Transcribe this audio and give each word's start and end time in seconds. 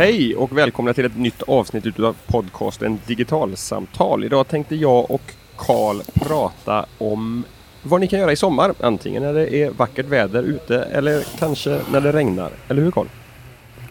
Hej 0.00 0.36
och 0.36 0.58
välkomna 0.58 0.94
till 0.94 1.04
ett 1.04 1.16
nytt 1.16 1.42
avsnitt 1.42 1.86
utav 1.86 2.16
podcasten 2.26 2.98
Digitalsamtal. 3.06 4.24
Idag 4.24 4.48
tänkte 4.48 4.76
jag 4.76 5.10
och 5.10 5.32
Karl 5.56 6.00
prata 6.14 6.86
om 6.98 7.44
vad 7.82 8.00
ni 8.00 8.08
kan 8.08 8.18
göra 8.18 8.32
i 8.32 8.36
sommar. 8.36 8.74
Antingen 8.80 9.22
när 9.22 9.34
det 9.34 9.54
är 9.54 9.70
vackert 9.70 10.06
väder 10.06 10.42
ute 10.42 10.82
eller 10.82 11.38
kanske 11.38 11.80
när 11.92 12.00
det 12.00 12.12
regnar. 12.12 12.50
Eller 12.68 12.82
hur 12.82 12.90
Karl? 12.90 13.06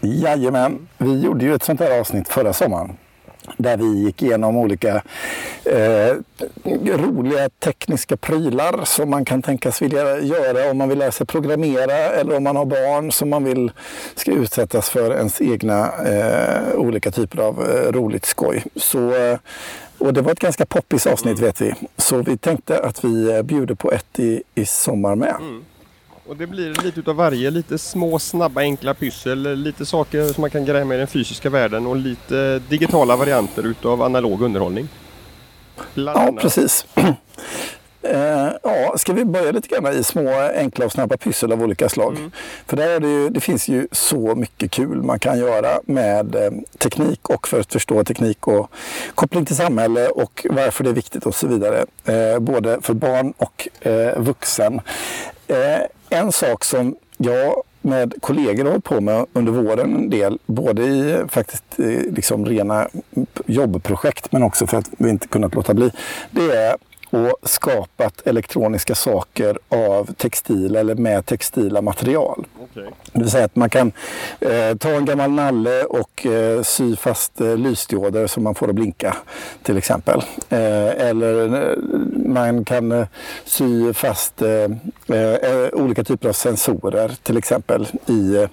Jajamän, 0.02 0.88
vi 0.98 1.20
gjorde 1.20 1.44
ju 1.44 1.54
ett 1.54 1.62
sånt 1.62 1.80
här 1.80 2.00
avsnitt 2.00 2.28
förra 2.28 2.52
sommaren 2.52 2.96
där 3.56 3.76
vi 3.76 4.04
gick 4.04 4.22
igenom 4.22 4.56
olika 4.56 5.02
eh, 5.64 6.14
roliga 6.84 7.48
tekniska 7.48 8.16
prylar 8.16 8.84
som 8.84 9.10
man 9.10 9.24
kan 9.24 9.42
tänkas 9.42 9.82
vilja 9.82 10.20
göra 10.20 10.70
om 10.70 10.78
man 10.78 10.88
vill 10.88 10.98
lära 10.98 11.12
sig 11.12 11.26
programmera 11.26 11.94
eller 11.94 12.36
om 12.36 12.42
man 12.42 12.56
har 12.56 12.64
barn 12.64 13.12
som 13.12 13.30
man 13.30 13.44
vill 13.44 13.72
ska 14.14 14.32
utsättas 14.32 14.90
för 14.90 15.16
ens 15.16 15.40
egna 15.40 15.92
eh, 16.06 16.74
olika 16.74 17.10
typer 17.10 17.42
av 17.42 17.70
eh, 17.70 17.92
roligt 17.92 18.24
skoj. 18.24 18.64
Så, 18.76 19.14
eh, 19.14 19.38
och 19.98 20.12
det 20.12 20.22
var 20.22 20.32
ett 20.32 20.40
ganska 20.40 20.66
poppis 20.66 21.06
avsnitt 21.06 21.38
mm. 21.38 21.46
vet 21.46 21.60
vi. 21.60 21.74
Så 21.96 22.22
vi 22.22 22.36
tänkte 22.36 22.78
att 22.78 23.04
vi 23.04 23.36
eh, 23.36 23.42
bjuder 23.42 23.74
på 23.74 23.92
ett 23.92 24.18
i, 24.18 24.42
i 24.54 24.66
sommar 24.66 25.14
med. 25.14 25.36
Mm. 25.40 25.64
Och 26.30 26.36
det 26.36 26.46
blir 26.46 26.84
lite 26.84 27.00
utav 27.00 27.16
varje. 27.16 27.50
Lite 27.50 27.78
små, 27.78 28.18
snabba, 28.18 28.60
enkla 28.60 28.94
pyssel. 28.94 29.56
Lite 29.56 29.86
saker 29.86 30.26
som 30.26 30.40
man 30.40 30.50
kan 30.50 30.64
greja 30.64 30.84
med 30.84 30.94
i 30.94 30.98
den 30.98 31.06
fysiska 31.06 31.50
världen 31.50 31.86
och 31.86 31.96
lite 31.96 32.58
digitala 32.58 33.16
varianter 33.16 33.66
utav 33.66 34.02
analog 34.02 34.42
underhållning. 34.42 34.88
ja, 35.94 36.34
precis. 36.40 36.86
Uh, 36.96 37.10
ja, 38.62 38.94
ska 38.96 39.12
vi 39.12 39.24
börja 39.24 39.52
lite 39.52 39.68
grann 39.68 39.86
i 39.92 40.02
små 40.02 40.30
enkla 40.56 40.84
och 40.84 40.92
snabba 40.92 41.16
pyssel 41.16 41.52
av 41.52 41.62
olika 41.62 41.88
slag? 41.88 42.16
Mm. 42.16 42.30
För 42.66 42.76
där 42.76 42.88
är 42.88 43.00
det, 43.00 43.08
ju, 43.08 43.28
det 43.28 43.40
finns 43.40 43.68
ju 43.68 43.88
så 43.92 44.34
mycket 44.34 44.70
kul 44.70 45.02
man 45.02 45.18
kan 45.18 45.38
göra 45.38 45.80
med 45.84 46.34
eh, 46.34 46.50
teknik 46.78 47.30
och 47.30 47.48
för 47.48 47.60
att 47.60 47.72
förstå 47.72 48.04
teknik 48.04 48.48
och 48.48 48.70
koppling 49.14 49.44
till 49.44 49.56
samhälle 49.56 50.08
och 50.08 50.46
varför 50.50 50.84
det 50.84 50.90
är 50.90 50.94
viktigt 50.94 51.26
och 51.26 51.34
så 51.34 51.46
vidare. 51.46 51.86
Eh, 52.04 52.38
både 52.38 52.80
för 52.80 52.94
barn 52.94 53.32
och 53.36 53.68
eh, 53.80 54.20
vuxen. 54.20 54.80
En 56.10 56.32
sak 56.32 56.64
som 56.64 56.96
jag 57.16 57.62
med 57.82 58.14
kollegor 58.20 58.64
har 58.64 58.70
hållit 58.70 58.84
på 58.84 59.00
med 59.00 59.26
under 59.32 59.52
våren 59.52 59.94
en 59.94 60.10
del, 60.10 60.38
både 60.46 60.82
i 60.82 61.24
faktiskt 61.28 61.64
eh, 61.78 61.86
liksom 61.86 62.46
rena 62.46 62.88
jobbprojekt 63.46 64.32
men 64.32 64.42
också 64.42 64.66
för 64.66 64.76
att 64.76 64.90
vi 64.98 65.10
inte 65.10 65.28
kunnat 65.28 65.54
låta 65.54 65.74
bli, 65.74 65.90
det 66.30 66.56
är 66.56 66.76
och 67.10 67.36
skapat 67.42 68.26
elektroniska 68.26 68.94
saker 68.94 69.58
av 69.68 70.12
textil 70.12 70.76
eller 70.76 70.94
med 70.94 71.26
textila 71.26 71.82
material. 71.82 72.46
Okay. 72.62 72.90
Det 73.12 73.18
vill 73.18 73.30
säga 73.30 73.44
att 73.44 73.56
man 73.56 73.70
kan 73.70 73.92
eh, 74.40 74.76
ta 74.76 74.88
en 74.88 75.04
gammal 75.04 75.30
nalle 75.30 75.84
och 75.84 76.26
eh, 76.26 76.62
sy 76.62 76.96
fast 76.96 77.40
eh, 77.40 77.56
lysdioder 77.56 78.26
så 78.26 78.40
man 78.40 78.54
får 78.54 78.68
att 78.68 78.74
blinka 78.74 79.16
till 79.62 79.78
exempel. 79.78 80.22
Eh, 80.48 81.08
eller 81.08 81.54
eh, 81.54 81.76
man 82.26 82.64
kan 82.64 82.92
eh, 82.92 83.06
sy 83.44 83.92
fast 83.92 84.42
olika 85.72 86.04
typer 86.04 86.28
av 86.28 86.32
sensorer 86.32 87.12
till 87.22 87.36
exempel 87.36 87.88
i 88.06 88.46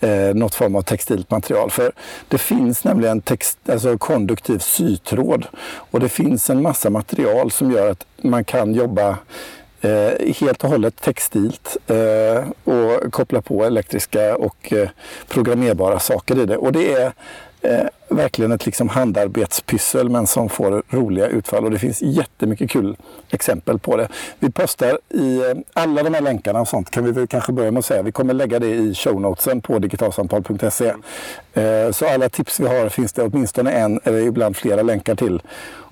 eh, 0.00 0.34
något 0.34 0.54
form 0.54 0.76
av 0.76 0.82
textilt 0.82 1.30
material. 1.30 1.70
För 1.70 1.92
det 2.28 2.38
finns 2.38 2.84
nämligen 2.84 3.20
text, 3.20 3.58
alltså 3.68 3.98
konduktiv 3.98 4.58
sytråd 4.58 5.46
och 5.62 6.00
det 6.00 6.08
finns 6.08 6.50
en 6.50 6.62
massa 6.62 6.90
material 6.90 7.50
som 7.50 7.70
gör 7.72 7.90
att 7.90 8.06
man 8.22 8.44
kan 8.44 8.74
jobba 8.74 9.18
Eh, 9.82 10.34
helt 10.40 10.64
och 10.64 10.70
hållet 10.70 11.00
textilt 11.00 11.76
eh, 11.86 12.44
och 12.64 13.12
koppla 13.12 13.42
på 13.42 13.64
elektriska 13.64 14.36
och 14.36 14.72
eh, 14.72 14.88
programmerbara 15.28 15.98
saker 15.98 16.38
i 16.38 16.46
det. 16.46 16.56
Och 16.56 16.72
det 16.72 16.92
är 16.92 17.12
eh, 17.60 17.86
verkligen 18.10 18.52
ett 18.52 18.66
liksom 18.66 18.88
handarbetspyssel 18.88 20.08
men 20.08 20.26
som 20.26 20.48
får 20.48 20.82
roliga 20.88 21.26
utfall 21.26 21.64
och 21.64 21.70
det 21.70 21.78
finns 21.78 22.02
jättemycket 22.02 22.70
kul 22.70 22.96
exempel 23.30 23.78
på 23.78 23.96
det. 23.96 24.08
Vi 24.38 24.50
postar 24.50 24.98
i 25.08 25.36
eh, 25.36 25.42
alla 25.72 26.02
de 26.02 26.14
här 26.14 26.20
länkarna 26.20 26.60
och 26.60 26.68
sånt 26.68 26.90
kan 26.90 27.04
vi 27.04 27.12
väl 27.12 27.26
kanske 27.26 27.52
börja 27.52 27.70
med 27.70 27.78
att 27.78 27.84
säga. 27.84 28.02
Vi 28.02 28.12
kommer 28.12 28.34
lägga 28.34 28.58
det 28.58 28.74
i 28.74 28.94
shownotesen 28.94 29.60
på 29.60 29.78
digitalsamtal.se. 29.78 30.92
Eh, 31.54 31.90
så 31.92 32.08
alla 32.08 32.28
tips 32.28 32.60
vi 32.60 32.68
har 32.68 32.88
finns 32.88 33.12
det 33.12 33.22
åtminstone 33.22 33.72
en 33.72 34.00
eller 34.04 34.18
ibland 34.18 34.56
flera 34.56 34.82
länkar 34.82 35.14
till 35.14 35.42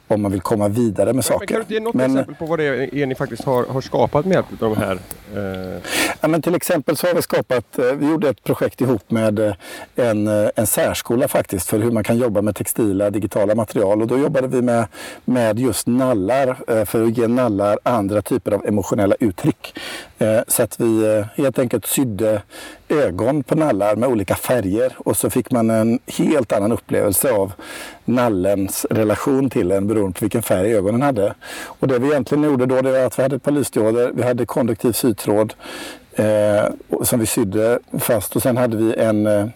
om 0.08 0.22
man 0.22 0.32
vill 0.32 0.40
komma 0.40 0.68
vidare 0.68 1.12
med 1.12 1.24
saker. 1.24 1.54
Men 1.54 1.60
kan 1.60 1.68
du 1.68 1.74
ge 1.74 1.80
något 1.80 1.94
men, 1.94 2.10
exempel 2.10 2.34
på 2.34 2.46
vad 2.46 2.58
det 2.58 2.64
är 3.02 3.06
ni 3.06 3.14
faktiskt 3.14 3.44
har, 3.44 3.64
har 3.64 3.80
skapat 3.80 4.26
med 4.26 4.34
hjälp 4.34 4.62
av 4.62 4.70
de 4.70 4.76
här? 4.76 4.98
Eh... 5.34 5.82
Ja, 6.20 6.28
men 6.28 6.42
till 6.42 6.54
exempel 6.54 6.96
så 6.96 7.06
har 7.06 7.14
vi 7.14 7.22
skapat, 7.22 7.78
eh, 7.78 7.84
vi 7.84 8.08
gjorde 8.10 8.28
ett 8.28 8.44
projekt 8.44 8.80
ihop 8.80 9.10
med 9.10 9.38
eh, 9.38 9.54
en, 9.96 10.26
eh, 10.26 10.50
en 10.56 10.66
särskola 10.66 11.28
faktiskt 11.28 11.68
för 11.68 11.78
hur 11.78 11.90
man 11.90 12.04
kan 12.04 12.18
jobba 12.18 12.42
med 12.42 12.56
textila 12.56 13.10
digitala 13.10 13.54
material 13.54 14.02
och 14.02 14.08
då 14.08 14.18
jobbade 14.18 14.48
vi 14.48 14.62
med, 14.62 14.86
med 15.24 15.58
just 15.58 15.86
nallar 15.86 16.84
för 16.84 17.04
att 17.04 17.18
ge 17.18 17.28
nallar 17.28 17.78
andra 17.82 18.22
typer 18.22 18.52
av 18.52 18.66
emotionella 18.66 19.14
uttryck. 19.20 19.78
Så 20.46 20.62
att 20.62 20.80
vi 20.80 21.24
helt 21.36 21.58
enkelt 21.58 21.86
sydde 21.86 22.42
ögon 22.88 23.42
på 23.42 23.54
nallar 23.54 23.96
med 23.96 24.08
olika 24.08 24.34
färger 24.34 24.92
och 24.98 25.16
så 25.16 25.30
fick 25.30 25.50
man 25.50 25.70
en 25.70 25.98
helt 26.06 26.52
annan 26.52 26.72
upplevelse 26.72 27.32
av 27.32 27.52
nallens 28.04 28.86
relation 28.90 29.50
till 29.50 29.70
en 29.70 29.86
beroende 29.86 30.18
på 30.18 30.24
vilken 30.24 30.42
färg 30.42 30.74
ögonen 30.74 31.02
hade. 31.02 31.34
Och 31.64 31.88
det 31.88 31.98
vi 31.98 32.08
egentligen 32.08 32.44
gjorde 32.44 32.66
då 32.66 32.82
det 32.82 32.92
var 32.92 32.98
att 32.98 33.18
vi 33.18 33.22
hade 33.22 33.36
ett 33.36 33.42
par 33.42 33.52
lysdioder, 33.52 34.10
vi 34.14 34.22
hade 34.22 34.46
konduktiv 34.46 34.92
sytråd 34.92 35.54
eh, 36.18 36.72
som 37.02 37.20
vi 37.20 37.26
sydde 37.26 37.78
fast 37.98 38.36
och 38.36 38.42
sen 38.42 38.56
hade 38.56 38.76
vi 38.76 38.94
en 38.94 39.26
eh, 39.26 39.46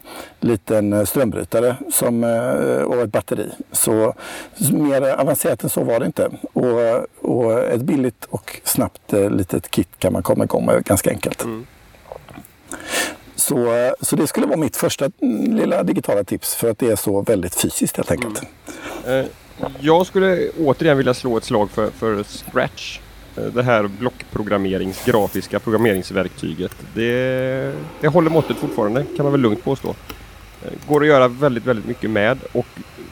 liten 0.40 1.06
strömbrytare 1.06 1.76
som, 1.92 2.24
eh, 2.24 2.82
och 2.82 3.02
ett 3.02 3.12
batteri. 3.12 3.50
Så 3.72 4.14
mer 4.72 5.20
avancerat 5.20 5.64
än 5.64 5.70
så 5.70 5.84
var 5.84 6.00
det 6.00 6.06
inte. 6.06 6.30
Och, 6.52 7.06
och 7.32 7.58
ett 7.58 7.80
billigt 7.80 8.24
och 8.24 8.60
snabbt 8.64 9.12
eh, 9.12 9.30
litet 9.30 9.70
kit 9.70 9.88
kan 9.98 10.12
man 10.12 10.22
komma 10.22 10.44
igång 10.44 10.66
med 10.66 10.84
ganska 10.84 11.10
enkelt. 11.10 11.44
Mm. 11.44 11.66
Så, 13.36 13.94
så 14.00 14.16
det 14.16 14.26
skulle 14.26 14.46
vara 14.46 14.56
mitt 14.56 14.76
första 14.76 15.10
mm, 15.22 15.56
lilla 15.56 15.82
digitala 15.82 16.24
tips 16.24 16.54
för 16.54 16.70
att 16.70 16.78
det 16.78 16.90
är 16.90 16.96
så 16.96 17.22
väldigt 17.22 17.54
fysiskt 17.54 17.96
helt 17.96 18.10
enkelt. 18.10 18.42
Mm. 19.06 19.20
Eh, 19.20 19.26
jag 19.80 20.06
skulle 20.06 20.50
återigen 20.50 20.96
vilja 20.96 21.14
slå 21.14 21.36
ett 21.36 21.44
slag 21.44 21.70
för, 21.70 21.90
för 21.90 22.22
Scratch. 22.22 23.00
Eh, 23.36 23.44
det 23.44 23.62
här 23.62 23.88
blockprogrammerings, 23.98 25.04
grafiska 25.04 25.58
programmeringsverktyget. 25.58 26.76
Det, 26.94 27.74
det 28.00 28.08
håller 28.08 28.30
måttet 28.30 28.56
fortfarande 28.56 29.04
kan 29.16 29.24
man 29.24 29.32
väl 29.32 29.40
lugnt 29.40 29.64
påstå. 29.64 29.88
Eh, 30.64 30.88
går 30.88 31.00
att 31.00 31.08
göra 31.08 31.28
väldigt, 31.28 31.66
väldigt 31.66 31.86
mycket 31.86 32.10
med 32.10 32.38
och 32.52 32.66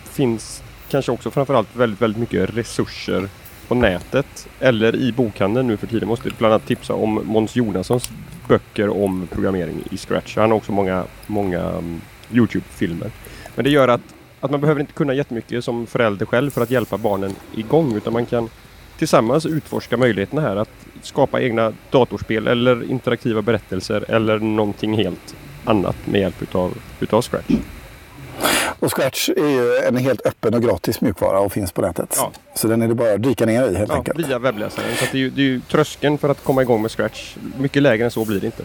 finns 0.04 0.62
kanske 0.90 1.12
också 1.12 1.30
framförallt 1.30 1.76
väldigt, 1.76 2.02
väldigt 2.02 2.20
mycket 2.20 2.56
resurser 2.56 3.28
på 3.68 3.74
nätet 3.74 4.48
eller 4.60 4.96
i 4.96 5.12
bokhandeln 5.12 5.66
nu 5.68 5.76
för 5.76 5.86
tiden. 5.86 6.08
Måste 6.08 6.30
bland 6.38 6.54
annat 6.54 6.66
tipsa 6.66 6.94
om 6.94 7.20
Måns 7.24 7.56
Jonassons 7.56 8.10
böcker 8.50 9.04
om 9.04 9.28
programmering 9.32 9.84
i 9.90 9.96
Scratch. 9.96 10.36
Han 10.36 10.50
har 10.50 10.56
också 10.56 10.72
många, 10.72 11.04
många 11.26 11.60
mm, 11.60 12.00
Youtube-filmer. 12.32 13.10
Men 13.54 13.64
det 13.64 13.70
gör 13.70 13.88
att, 13.88 14.00
att 14.40 14.50
man 14.50 14.60
behöver 14.60 14.80
inte 14.80 14.92
kunna 14.92 15.14
jättemycket 15.14 15.64
som 15.64 15.86
förälder 15.86 16.26
själv 16.26 16.50
för 16.50 16.60
att 16.60 16.70
hjälpa 16.70 16.98
barnen 16.98 17.34
igång 17.54 17.96
utan 17.96 18.12
man 18.12 18.26
kan 18.26 18.48
tillsammans 18.98 19.46
utforska 19.46 19.96
möjligheterna 19.96 20.40
här 20.42 20.56
att 20.56 20.86
skapa 21.02 21.40
egna 21.40 21.72
datorspel 21.90 22.46
eller 22.46 22.90
interaktiva 22.90 23.42
berättelser 23.42 24.04
eller 24.08 24.38
någonting 24.38 24.94
helt 24.94 25.36
annat 25.64 25.96
med 26.06 26.20
hjälp 26.20 26.42
utav, 26.42 26.74
utav 27.00 27.22
Scratch. 27.22 27.50
Och 28.80 28.96
Scratch 28.96 29.28
är 29.28 29.48
ju 29.48 29.76
en 29.76 29.96
helt 29.96 30.26
öppen 30.26 30.54
och 30.54 30.62
gratis 30.62 31.00
mjukvara 31.00 31.40
och 31.40 31.52
finns 31.52 31.72
på 31.72 31.82
nätet. 31.82 32.14
Ja. 32.18 32.32
Så 32.54 32.68
den 32.68 32.82
är 32.82 32.88
det 32.88 32.94
bara 32.94 33.12
att 33.12 33.22
dyka 33.22 33.46
ner 33.46 33.70
i 33.70 33.76
helt 33.76 33.88
ja, 33.88 33.96
enkelt. 33.96 34.18
Via 34.18 34.38
webbläsaren. 34.38 34.96
Så 34.96 35.04
det, 35.12 35.18
är 35.18 35.20
ju, 35.20 35.30
det 35.30 35.42
är 35.42 35.44
ju 35.44 35.60
tröskeln 35.60 36.18
för 36.18 36.28
att 36.28 36.44
komma 36.44 36.62
igång 36.62 36.82
med 36.82 36.90
Scratch. 36.90 37.36
Mycket 37.58 37.82
lägre 37.82 38.04
än 38.04 38.10
så 38.10 38.24
blir 38.24 38.40
det 38.40 38.46
inte. 38.46 38.64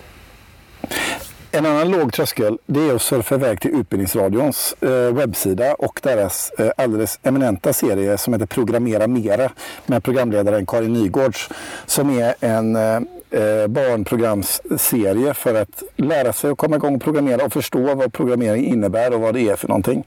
En 1.52 1.66
annan 1.66 1.92
låg 1.92 2.14
tröskel 2.14 2.58
det 2.66 2.80
är 2.80 2.96
att 2.96 3.02
surfa 3.02 3.36
iväg 3.36 3.62
till 3.62 3.72
Utbildningsradions 3.72 4.76
eh, 4.82 5.14
webbsida 5.14 5.74
och 5.74 6.00
deras 6.04 6.52
eh, 6.60 6.72
alldeles 6.78 7.20
eminenta 7.24 7.74
serie 7.74 8.18
som 8.18 8.34
heter 8.34 8.46
Programmera 8.46 9.08
Mera 9.08 9.52
med 9.86 10.04
programledaren 10.04 10.66
Karin 10.66 10.94
Nygårds 10.94 11.50
som 11.86 12.10
är 12.20 12.36
en 12.40 12.76
eh, 12.76 13.00
eh, 13.36 13.68
barnprogramsserie 13.68 15.34
för 15.34 15.56
att 15.62 15.84
lära 15.96 16.34
sig 16.34 16.52
att 16.52 16.58
komma 16.58 16.76
igång 16.76 16.96
och 16.96 17.02
programmera 17.02 17.46
och 17.46 17.54
förstå 17.54 17.96
vad 17.96 18.14
programmering 18.14 18.66
innebär 18.66 19.14
och 19.14 19.22
vad 19.22 19.34
det 19.34 19.50
är 19.50 19.56
för 19.56 19.68
någonting. 19.68 20.04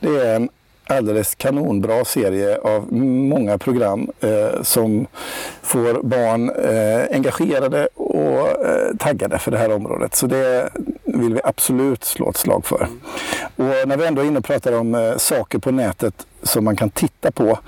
Det 0.00 0.08
är 0.08 0.36
en 0.36 0.48
alldeles 0.90 1.34
kanonbra 1.34 2.04
serie 2.04 2.58
av 2.58 2.92
många 2.92 3.58
program 3.58 4.10
eh, 4.20 4.62
som 4.62 5.06
får 5.62 6.02
barn 6.02 6.50
eh, 6.50 7.16
engagerade 7.16 7.88
och 7.94 8.66
eh, 8.66 8.96
taggade 8.98 9.38
för 9.38 9.50
det 9.50 9.58
här 9.58 9.72
området. 9.72 10.14
Så 10.14 10.26
det 10.26 10.70
vill 11.04 11.34
vi 11.34 11.40
absolut 11.44 12.04
slå 12.04 12.30
ett 12.30 12.36
slag 12.36 12.66
för. 12.66 12.88
Och 13.56 13.88
när 13.88 13.96
vi 13.96 14.06
ändå 14.06 14.22
är 14.22 14.26
inne 14.26 14.38
och 14.38 14.44
pratar 14.44 14.72
om 14.72 14.94
eh, 14.94 15.16
saker 15.16 15.58
på 15.58 15.70
nätet 15.70 16.26
som 16.42 16.64
man 16.64 16.76
kan 16.76 16.90
titta 16.90 17.30
på 17.30 17.58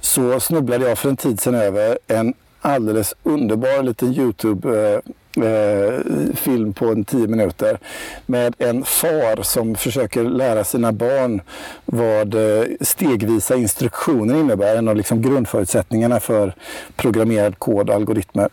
så 0.00 0.40
snubblade 0.40 0.88
jag 0.88 0.98
för 0.98 1.08
en 1.08 1.16
tid 1.16 1.40
sedan 1.40 1.54
över 1.54 1.98
en 2.06 2.34
alldeles 2.60 3.14
underbar 3.22 3.82
liten 3.82 4.12
Youtube 4.12 4.68
eh, 4.68 5.00
eh, 5.44 6.00
film 6.34 6.72
på 6.72 6.86
en 6.86 7.04
tio 7.04 7.26
minuter 7.26 7.78
med 8.26 8.54
en 8.58 8.84
far 8.84 9.42
som 9.42 9.74
försöker 9.74 10.24
lära 10.24 10.64
sina 10.64 10.92
barn 10.92 11.40
vad 11.84 12.34
eh, 12.34 12.66
stegvisa 12.80 13.56
instruktioner 13.56 14.34
innebär. 14.34 14.76
En 14.76 14.88
av 14.88 14.96
liksom 14.96 15.22
grundförutsättningarna 15.22 16.20
för 16.20 16.54
programmerad 16.96 17.58
kod 17.58 17.90
och 17.90 17.96
algoritmer. 17.96 18.48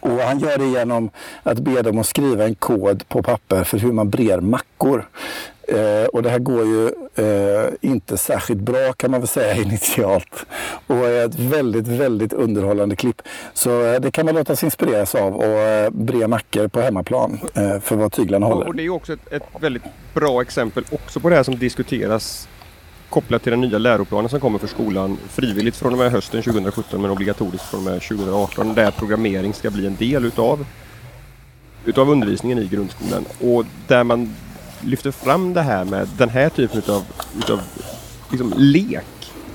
Och 0.00 0.10
han 0.10 0.38
gör 0.38 0.58
det 0.58 0.66
genom 0.66 1.10
att 1.42 1.58
be 1.58 1.82
dem 1.82 1.98
att 1.98 2.06
skriva 2.06 2.44
en 2.44 2.54
kod 2.54 3.08
på 3.08 3.22
papper 3.22 3.64
för 3.64 3.78
hur 3.78 3.92
man 3.92 4.10
brer 4.10 4.40
mackor. 4.40 5.08
Eh, 5.70 6.04
och 6.04 6.22
det 6.22 6.30
här 6.30 6.38
går 6.38 6.64
ju 6.64 6.86
eh, 7.14 7.72
inte 7.80 8.16
särskilt 8.16 8.60
bra 8.60 8.92
kan 8.92 9.10
man 9.10 9.20
väl 9.20 9.28
säga 9.28 9.54
initialt. 9.62 10.46
Och 10.86 10.96
är 10.96 11.26
ett 11.26 11.38
väldigt, 11.38 11.86
väldigt 11.88 12.32
underhållande 12.32 12.96
klipp. 12.96 13.22
Så 13.54 13.84
eh, 13.84 14.00
det 14.00 14.10
kan 14.10 14.26
man 14.26 14.34
låta 14.34 14.56
sig 14.56 14.66
inspireras 14.66 15.14
av 15.14 15.36
och 15.36 15.58
eh, 15.58 15.90
bre 15.90 16.26
mackor 16.26 16.68
på 16.68 16.80
hemmaplan 16.80 17.40
eh, 17.54 17.80
för 17.80 17.96
vad 17.96 18.12
tyglarna 18.12 18.46
håller. 18.46 18.66
Och 18.66 18.74
det 18.74 18.82
är 18.82 18.90
också 18.90 19.12
ett, 19.12 19.32
ett 19.32 19.42
väldigt 19.60 19.82
bra 20.14 20.42
exempel 20.42 20.84
också 20.90 21.20
på 21.20 21.28
det 21.28 21.36
här 21.36 21.42
som 21.42 21.58
diskuteras 21.58 22.48
kopplat 23.10 23.42
till 23.42 23.50
den 23.50 23.60
nya 23.60 23.78
läroplanen 23.78 24.28
som 24.28 24.40
kommer 24.40 24.58
för 24.58 24.66
skolan 24.66 25.18
frivilligt 25.28 25.76
från 25.76 25.92
och 25.92 25.98
med 25.98 26.12
hösten 26.12 26.42
2017 26.42 27.02
men 27.02 27.10
obligatoriskt 27.10 27.70
från 27.70 27.80
och 27.80 27.92
med 27.92 28.02
2018 28.02 28.74
där 28.74 28.90
programmering 28.90 29.54
ska 29.54 29.70
bli 29.70 29.86
en 29.86 29.96
del 29.96 30.24
utav, 30.24 30.66
utav 31.84 32.10
undervisningen 32.10 32.58
i 32.58 32.66
grundskolan. 32.66 33.24
Och 33.40 33.64
där 33.86 34.04
man 34.04 34.34
lyfter 34.80 35.10
fram 35.10 35.54
det 35.54 35.62
här 35.62 35.84
med 35.84 36.08
den 36.18 36.28
här 36.28 36.48
typen 36.48 36.78
utav, 36.78 37.04
utav 37.38 37.60
liksom 38.30 38.54
lek 38.56 39.04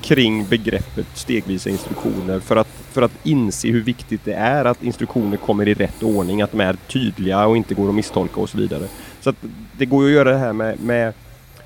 kring 0.00 0.46
begreppet 0.46 1.06
stegvisa 1.14 1.70
instruktioner 1.70 2.40
för 2.40 2.56
att, 2.56 2.68
för 2.92 3.02
att 3.02 3.12
inse 3.22 3.68
hur 3.68 3.82
viktigt 3.82 4.24
det 4.24 4.34
är 4.34 4.64
att 4.64 4.82
instruktioner 4.82 5.36
kommer 5.36 5.68
i 5.68 5.74
rätt 5.74 6.02
ordning, 6.02 6.42
att 6.42 6.52
de 6.52 6.60
är 6.60 6.76
tydliga 6.88 7.46
och 7.46 7.56
inte 7.56 7.74
går 7.74 7.88
att 7.88 7.94
misstolka 7.94 8.40
och 8.40 8.50
så 8.50 8.58
vidare. 8.58 8.86
Så 9.20 9.30
att 9.30 9.36
det 9.78 9.86
går 9.86 10.04
ju 10.04 10.10
att 10.10 10.14
göra 10.14 10.30
det 10.30 10.38
här 10.38 10.52
med, 10.52 10.80
med 10.80 11.12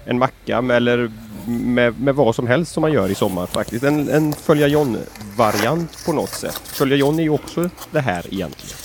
en 0.04 0.18
macka 0.18 0.58
eller 0.58 1.10
med, 1.46 2.00
med 2.00 2.14
vad 2.14 2.34
som 2.34 2.46
helst 2.46 2.72
som 2.72 2.80
man 2.80 2.92
gör 2.92 3.08
i 3.08 3.14
sommar 3.14 3.46
faktiskt. 3.46 3.84
En, 3.84 4.08
en 4.08 4.32
Följa 4.32 4.66
John-variant 4.66 6.04
på 6.06 6.12
något 6.12 6.30
sätt. 6.30 6.62
Följa 6.64 6.96
John 6.96 7.18
är 7.18 7.22
ju 7.22 7.30
också 7.30 7.70
det 7.90 8.00
här 8.00 8.26
egentligen. 8.30 8.76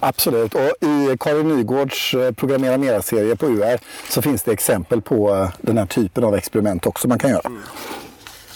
Absolut, 0.00 0.54
och 0.54 0.88
i 0.88 1.16
Karin 1.20 1.48
Nygårds 1.48 2.14
eh, 2.14 2.32
Programmera 2.32 2.78
Mera-serie 2.78 3.36
på 3.36 3.46
UR 3.46 3.78
så 4.10 4.22
finns 4.22 4.42
det 4.42 4.52
exempel 4.52 5.00
på 5.00 5.34
eh, 5.34 5.50
den 5.60 5.78
här 5.78 5.86
typen 5.86 6.24
av 6.24 6.34
experiment 6.34 6.86
också 6.86 7.08
man 7.08 7.18
kan 7.18 7.30
göra. 7.30 7.46
Mm. 7.46 7.62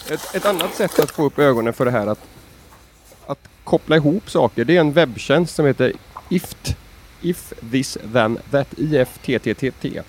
Ett, 0.09 0.35
ett, 0.35 0.45
annat 0.45 0.75
sätt 0.75 0.99
att 0.99 1.11
få 1.11 1.25
upp 1.25 1.39
ögonen 1.39 1.73
för 1.73 1.85
det 1.85 1.91
här 1.91 2.07
att, 2.07 2.19
att 3.27 3.39
koppla 3.63 3.95
ihop 3.95 4.29
saker, 4.29 4.65
det 4.65 4.75
är 4.75 4.79
en 4.79 4.93
webbtjänst 4.93 5.55
som 5.55 5.65
heter 5.65 5.93
IFT. 6.29 6.75
If 7.21 7.53
this 7.71 7.97
then 8.13 8.39
that 8.51 8.67
IFTTTT. 8.77 10.03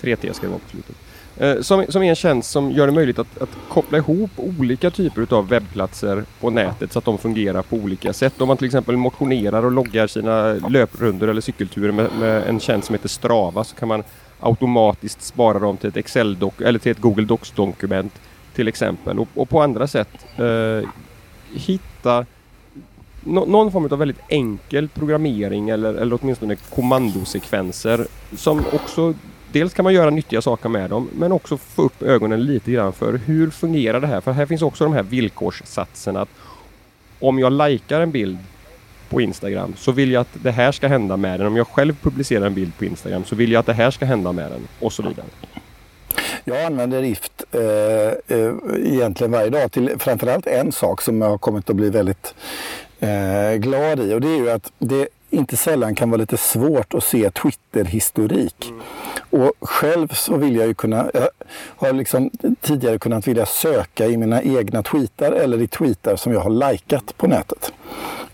3T 0.00 0.32
ska 0.32 0.46
det 0.46 0.50
vara 0.50 0.58
på 0.58 0.70
slutet. 0.70 0.96
Eh, 1.36 1.60
som, 1.60 1.84
som 1.88 2.02
är 2.02 2.08
en 2.08 2.16
tjänst 2.16 2.50
som 2.50 2.70
gör 2.70 2.86
det 2.86 2.92
möjligt 2.92 3.18
att, 3.18 3.42
att, 3.42 3.48
koppla 3.68 3.98
ihop 3.98 4.30
olika 4.36 4.90
typer 4.90 5.34
av 5.34 5.48
webbplatser 5.48 6.24
på 6.40 6.50
nätet 6.50 6.92
så 6.92 6.98
att 6.98 7.04
de 7.04 7.18
fungerar 7.18 7.62
på 7.62 7.76
olika 7.76 8.12
sätt. 8.12 8.40
Om 8.40 8.48
man 8.48 8.56
till 8.56 8.66
exempel 8.66 8.96
motionerar 8.96 9.64
och 9.64 9.72
loggar 9.72 10.06
sina 10.06 10.52
löprundor 10.52 11.28
eller 11.28 11.40
cykelturer 11.40 11.92
med, 11.92 12.08
med 12.18 12.42
en 12.48 12.60
tjänst 12.60 12.86
som 12.86 12.94
heter 12.94 13.08
Strava 13.08 13.64
så 13.64 13.76
kan 13.76 13.88
man 13.88 14.02
automatiskt 14.40 15.22
spara 15.22 15.58
dem 15.58 15.76
till 15.76 15.88
ett 15.88 15.96
excel 15.96 16.36
eller 16.64 16.78
till 16.78 16.92
ett 16.92 16.98
Google 16.98 17.24
Docs-dokument 17.24 18.12
till 18.54 18.68
exempel. 18.68 19.18
Och, 19.18 19.28
och, 19.34 19.48
på 19.48 19.62
andra 19.62 19.86
sätt 19.86 20.26
eh, 20.36 20.88
hitta 21.54 22.26
no, 23.20 23.44
någon 23.46 23.72
form 23.72 23.84
av 23.84 23.98
väldigt 23.98 24.20
enkel 24.28 24.88
programmering 24.88 25.68
eller, 25.68 25.94
eller 25.94 26.18
åtminstone 26.22 26.56
kommandosekvenser 26.56 28.06
som 28.36 28.64
också 28.72 29.14
dels 29.52 29.74
kan 29.74 29.82
man 29.82 29.94
göra 29.94 30.10
nyttiga 30.10 30.42
saker 30.42 30.68
med 30.68 30.90
dem 30.90 31.08
men 31.12 31.32
också 31.32 31.56
få 31.56 31.82
upp 31.82 32.02
ögonen 32.02 32.44
lite 32.44 32.72
grann 32.72 32.92
för 32.92 33.20
hur 33.26 33.50
fungerar 33.50 34.00
det 34.00 34.06
här? 34.06 34.20
För 34.20 34.32
här 34.32 34.46
finns 34.46 34.62
också 34.62 34.84
de 34.84 34.92
här 34.92 35.02
villkorssatserna 35.02 36.20
att 36.20 36.28
om 37.20 37.38
jag 37.38 37.52
likar 37.52 38.00
en 38.00 38.10
bild 38.10 38.38
på 39.08 39.20
Instagram 39.20 39.74
så 39.76 39.92
vill 39.92 40.12
jag 40.12 40.20
att 40.20 40.28
det 40.42 40.50
här 40.50 40.72
ska 40.72 40.88
hända 40.88 41.16
med 41.16 41.40
den. 41.40 41.46
Om 41.46 41.56
jag 41.56 41.66
själv 41.68 41.96
publicerar 42.02 42.46
en 42.46 42.54
bild 42.54 42.78
på 42.78 42.84
Instagram 42.84 43.24
så 43.24 43.36
vill 43.36 43.52
jag 43.52 43.60
att 43.60 43.66
det 43.66 43.72
här 43.72 43.90
ska 43.90 44.04
hända 44.04 44.32
med 44.32 44.50
den 44.50 44.68
och 44.80 44.92
så 44.92 45.02
vidare. 45.02 45.26
Jag 46.44 46.64
använder 46.64 47.02
Rift 47.02 47.44
eh, 47.52 47.60
eh, 48.38 48.52
egentligen 48.76 49.32
varje 49.32 49.50
dag 49.50 49.72
till 49.72 49.90
framförallt 49.98 50.46
en 50.46 50.72
sak 50.72 51.02
som 51.02 51.22
jag 51.22 51.28
har 51.28 51.38
kommit 51.38 51.70
att 51.70 51.76
bli 51.76 51.90
väldigt 51.90 52.34
eh, 53.00 53.54
glad 53.56 54.00
i 54.00 54.14
och 54.14 54.20
det 54.20 54.28
är 54.28 54.36
ju 54.36 54.50
att 54.50 54.72
det 54.78 55.08
inte 55.32 55.56
sällan 55.56 55.94
kan 55.94 56.10
vara 56.10 56.20
lite 56.20 56.36
svårt 56.36 56.94
att 56.94 57.04
se 57.04 57.30
Twitter-historik. 57.30 58.70
Mm. 58.70 58.82
Och 59.30 59.52
själv 59.60 60.08
så 60.08 60.36
vill 60.36 60.56
jag 60.56 60.66
ju 60.66 60.74
kunna, 60.74 61.10
jag 61.14 61.28
har 61.76 61.92
liksom 61.92 62.30
tidigare 62.60 62.98
kunnat 62.98 63.28
vilja 63.28 63.46
söka 63.46 64.06
i 64.06 64.16
mina 64.16 64.42
egna 64.42 64.82
tweetar 64.82 65.32
eller 65.32 65.62
i 65.62 65.66
tweetar 65.66 66.16
som 66.16 66.32
jag 66.32 66.40
har 66.40 66.70
likat 66.70 67.16
på 67.16 67.26
nätet. 67.26 67.72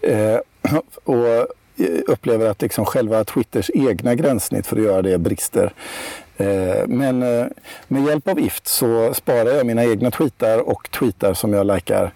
Eh, 0.01 0.39
och 1.05 1.49
upplever 2.07 2.47
att 2.51 2.63
liksom 2.63 2.85
själva 2.85 3.25
Twitters 3.25 3.71
egna 3.75 4.15
gränssnitt 4.15 4.67
för 4.67 4.77
att 4.77 4.83
göra 4.83 5.03
det 5.03 5.19
brister. 5.19 5.73
Eh, 6.37 6.87
men 6.87 7.23
eh, 7.23 7.47
med 7.89 8.05
hjälp 8.05 8.29
av 8.29 8.41
IFT 8.41 8.67
så 8.67 9.15
sparar 9.15 9.51
jag 9.51 9.67
mina 9.67 9.85
egna 9.85 10.11
tweetar 10.11 10.59
och 10.59 10.91
tweetar 10.91 11.35
som 11.35 11.53
jag 11.53 11.67
likar 11.67 12.13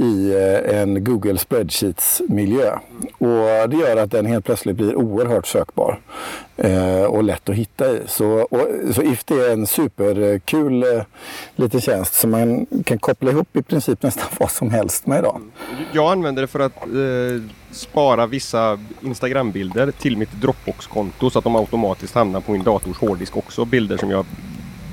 i 0.00 0.32
eh, 0.32 0.80
en 0.80 1.04
Google 1.04 1.38
Spreadsheets-miljö. 1.38 2.78
Och 3.18 3.68
det 3.70 3.76
gör 3.76 3.96
att 3.96 4.10
den 4.10 4.26
helt 4.26 4.44
plötsligt 4.44 4.76
blir 4.76 4.96
oerhört 4.96 5.46
sökbar 5.46 6.00
eh, 6.56 7.02
och 7.02 7.24
lätt 7.24 7.48
att 7.48 7.54
hitta 7.54 7.90
i. 7.90 8.00
Så, 8.06 8.26
och, 8.26 8.68
så 8.94 9.02
IFT 9.02 9.30
är 9.30 9.52
en 9.52 9.66
superkul 9.66 10.82
eh, 10.82 11.02
liten 11.56 11.80
tjänst 11.80 12.14
som 12.14 12.30
man 12.30 12.66
kan 12.84 12.98
koppla 12.98 13.30
ihop 13.30 13.56
i 13.56 13.62
princip 13.62 14.02
nästan 14.02 14.26
vad 14.38 14.50
som 14.50 14.70
helst 14.70 15.06
med 15.06 15.18
idag. 15.18 15.40
Jag 15.92 16.12
använder 16.12 16.42
det 16.42 16.48
för 16.48 16.60
att 16.60 16.82
eh, 16.82 17.42
spara 17.70 18.26
vissa 18.26 18.78
Instagram-bilder 19.00 19.90
till 19.90 20.16
mitt 20.16 20.32
Dropbox-konto 20.32 21.30
så 21.30 21.38
att 21.38 21.44
de 21.44 21.56
automatiskt 21.56 22.14
hamnar 22.14 22.40
på 22.40 22.52
min 22.52 22.62
dators 22.62 22.98
hårddisk 22.98 23.36
också. 23.36 23.64
Bilder 23.64 23.96
som 23.96 24.10
jag 24.10 24.26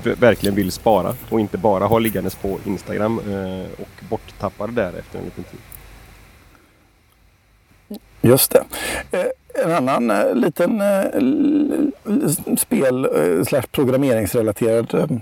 verkligen 0.04 0.54
vill 0.54 0.72
spara 0.72 1.14
och 1.30 1.40
inte 1.40 1.58
bara 1.58 1.84
ha 1.84 1.98
liggandes 1.98 2.34
på 2.34 2.58
Instagram 2.64 3.18
eh, 3.18 3.82
och 3.82 4.04
borttappade 4.08 4.72
där 4.72 4.92
efter 4.98 5.18
en 5.18 5.24
liten 5.24 5.44
tid. 5.44 5.60
Just 8.20 8.50
det. 8.52 8.64
Eh, 9.10 9.64
en 9.64 9.88
annan 9.88 10.10
eh, 10.10 10.34
liten 10.34 10.82
spel 12.58 13.08
slash 13.46 13.62
programmeringsrelaterad 13.72 15.20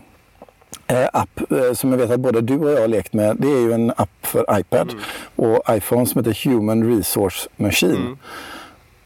app 1.12 1.40
som 1.74 1.90
jag 1.90 1.98
vet 1.98 2.10
att 2.10 2.20
både 2.20 2.40
du 2.40 2.58
och 2.58 2.70
jag 2.70 2.80
har 2.80 2.88
lekt 2.88 3.12
med. 3.12 3.36
Det 3.36 3.48
är 3.48 3.60
ju 3.60 3.72
en 3.72 3.90
app 3.96 4.10
för 4.22 4.58
iPad 4.58 4.90
mm. 4.90 5.02
och 5.36 5.62
iPhone 5.70 6.06
som 6.06 6.24
heter 6.24 6.48
Human 6.48 6.96
Resource 6.96 7.48
Machine. 7.56 8.16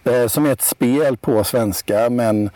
Mm. 0.04 0.28
Som 0.28 0.46
är 0.46 0.52
ett 0.52 0.62
spel 0.62 1.16
på 1.16 1.44
svenska 1.44 2.10
men 2.10 2.50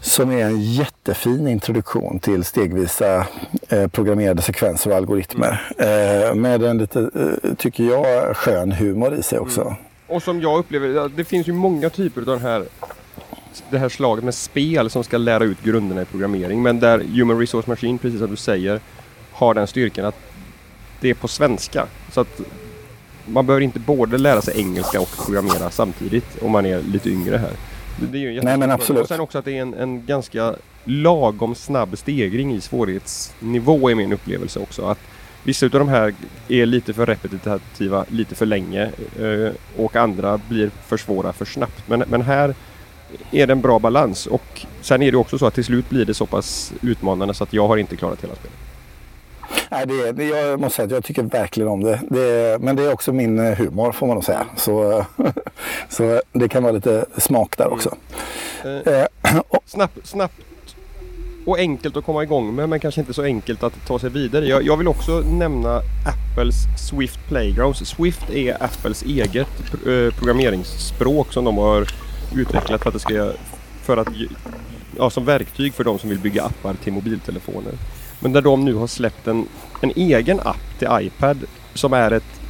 som 0.00 0.30
är 0.30 0.44
en 0.44 0.60
jättefin 0.60 1.48
introduktion 1.48 2.20
till 2.20 2.44
stegvisa 2.44 3.26
eh, 3.68 3.88
programmerade 3.88 4.42
sekvenser 4.42 4.90
och 4.90 4.96
algoritmer. 4.96 5.72
Eh, 5.78 6.34
med 6.34 6.62
en 6.62 6.78
lite, 6.78 7.00
eh, 7.00 7.54
tycker 7.54 7.84
jag, 7.84 8.36
skön 8.36 8.72
humor 8.72 9.14
i 9.14 9.22
sig 9.22 9.38
också. 9.38 9.60
Mm. 9.60 9.74
Och 10.06 10.22
som 10.22 10.40
jag 10.40 10.58
upplever, 10.58 11.08
det 11.16 11.24
finns 11.24 11.48
ju 11.48 11.52
många 11.52 11.90
typer 11.90 12.20
av 12.20 12.26
den 12.26 12.40
här, 12.40 12.64
det 13.70 13.78
här 13.78 13.88
slaget 13.88 14.24
med 14.24 14.34
spel 14.34 14.90
som 14.90 15.04
ska 15.04 15.18
lära 15.18 15.44
ut 15.44 15.62
grunderna 15.62 16.02
i 16.02 16.04
programmering. 16.04 16.62
Men 16.62 16.80
där 16.80 16.98
Human 16.98 17.38
Resource 17.38 17.70
Machine, 17.70 17.98
precis 17.98 18.18
som 18.20 18.30
du 18.30 18.36
säger, 18.36 18.80
har 19.32 19.54
den 19.54 19.66
styrkan 19.66 20.04
att 20.04 20.16
det 21.00 21.10
är 21.10 21.14
på 21.14 21.28
svenska. 21.28 21.86
Så 22.12 22.20
att 22.20 22.40
man 23.26 23.46
behöver 23.46 23.62
inte 23.62 23.78
både 23.78 24.18
lära 24.18 24.42
sig 24.42 24.60
engelska 24.60 25.00
och 25.00 25.08
programmera 25.24 25.70
samtidigt 25.70 26.42
om 26.42 26.50
man 26.50 26.66
är 26.66 26.82
lite 26.82 27.10
yngre 27.10 27.36
här. 27.36 27.52
Det 27.96 28.18
är 28.18 28.20
ju 28.20 28.42
Nej 28.42 28.56
men 28.56 28.70
absolut. 28.70 29.02
Och 29.02 29.08
sen 29.08 29.20
också 29.20 29.38
att 29.38 29.44
det 29.44 29.58
är 29.58 29.62
en, 29.62 29.74
en 29.74 30.06
ganska 30.06 30.54
lagom 30.84 31.54
snabb 31.54 31.98
stegring 31.98 32.54
i 32.54 32.60
svårighetsnivå 32.60 33.90
är 33.90 33.94
min 33.94 34.12
upplevelse 34.12 34.60
också. 34.60 34.86
Att 34.86 34.98
Vissa 35.42 35.66
av 35.66 35.70
de 35.70 35.88
här 35.88 36.14
är 36.48 36.66
lite 36.66 36.92
för 36.92 37.06
repetitiva 37.06 38.04
lite 38.08 38.34
för 38.34 38.46
länge 38.46 38.90
eh, 39.20 39.52
och 39.76 39.96
andra 39.96 40.38
blir 40.48 40.70
för 40.86 40.96
svåra 40.96 41.32
för 41.32 41.44
snabbt. 41.44 41.88
Men, 41.88 42.04
men 42.08 42.22
här 42.22 42.54
är 43.30 43.46
det 43.46 43.52
en 43.52 43.60
bra 43.60 43.78
balans 43.78 44.26
och 44.26 44.66
sen 44.80 45.02
är 45.02 45.12
det 45.12 45.18
också 45.18 45.38
så 45.38 45.46
att 45.46 45.54
till 45.54 45.64
slut 45.64 45.90
blir 45.90 46.04
det 46.04 46.14
så 46.14 46.26
pass 46.26 46.72
utmanande 46.82 47.34
så 47.34 47.44
att 47.44 47.52
jag 47.52 47.68
har 47.68 47.76
inte 47.76 47.96
klarat 47.96 48.24
hela 48.24 48.34
spelet. 48.34 48.58
Nej, 49.72 49.86
det, 49.86 50.12
det, 50.12 50.24
jag 50.24 50.60
måste 50.60 50.76
säga 50.76 50.86
att 50.86 50.92
jag 50.92 51.04
tycker 51.04 51.22
verkligen 51.22 51.68
om 51.68 51.82
det. 51.82 52.00
det. 52.10 52.58
Men 52.60 52.76
det 52.76 52.82
är 52.82 52.92
också 52.92 53.12
min 53.12 53.38
eh, 53.38 53.58
humor 53.58 53.92
får 53.92 54.06
man 54.06 54.14
nog 54.14 54.24
säga. 54.24 54.46
Så, 54.56 55.04
så 55.88 56.20
det 56.32 56.48
kan 56.48 56.62
vara 56.62 56.72
lite 56.72 57.04
smak 57.16 57.58
där 57.58 57.72
också. 57.72 57.96
Mm. 58.64 58.82
Eh, 58.86 59.06
snabbt, 59.66 60.06
snabbt 60.06 60.40
och 61.46 61.58
enkelt 61.58 61.96
att 61.96 62.04
komma 62.04 62.22
igång 62.22 62.54
med 62.54 62.68
men 62.68 62.80
kanske 62.80 63.00
inte 63.00 63.14
så 63.14 63.22
enkelt 63.22 63.62
att 63.62 63.86
ta 63.86 63.98
sig 63.98 64.10
vidare. 64.10 64.46
Jag, 64.46 64.62
jag 64.62 64.76
vill 64.76 64.88
också 64.88 65.20
nämna 65.20 65.76
Apples 66.06 66.54
Swift 66.88 67.18
Playgrounds. 67.28 67.78
Swift 67.78 68.30
är 68.30 68.62
Apples 68.62 69.02
eget 69.02 69.48
eh, 69.72 70.14
programmeringsspråk 70.18 71.32
som 71.32 71.44
de 71.44 71.58
har 71.58 71.86
utvecklat 72.36 72.82
för 72.82 72.88
att 72.88 72.94
det 72.94 73.00
ska 73.00 73.32
för 73.82 73.96
att, 73.96 74.08
ja, 74.98 75.10
som 75.10 75.24
verktyg 75.24 75.74
för 75.74 75.84
de 75.84 75.98
som 75.98 76.10
vill 76.10 76.18
bygga 76.18 76.42
appar 76.42 76.74
till 76.74 76.92
mobiltelefoner. 76.92 77.72
Men 78.20 78.32
där 78.32 78.42
de 78.42 78.64
nu 78.64 78.74
har 78.74 78.86
släppt 78.86 79.26
en, 79.26 79.46
en 79.80 79.92
egen 79.96 80.40
app 80.40 80.78
till 80.78 80.88
iPad 80.90 81.38
som 81.74 81.92
är 81.92 82.10
ett 82.10 82.40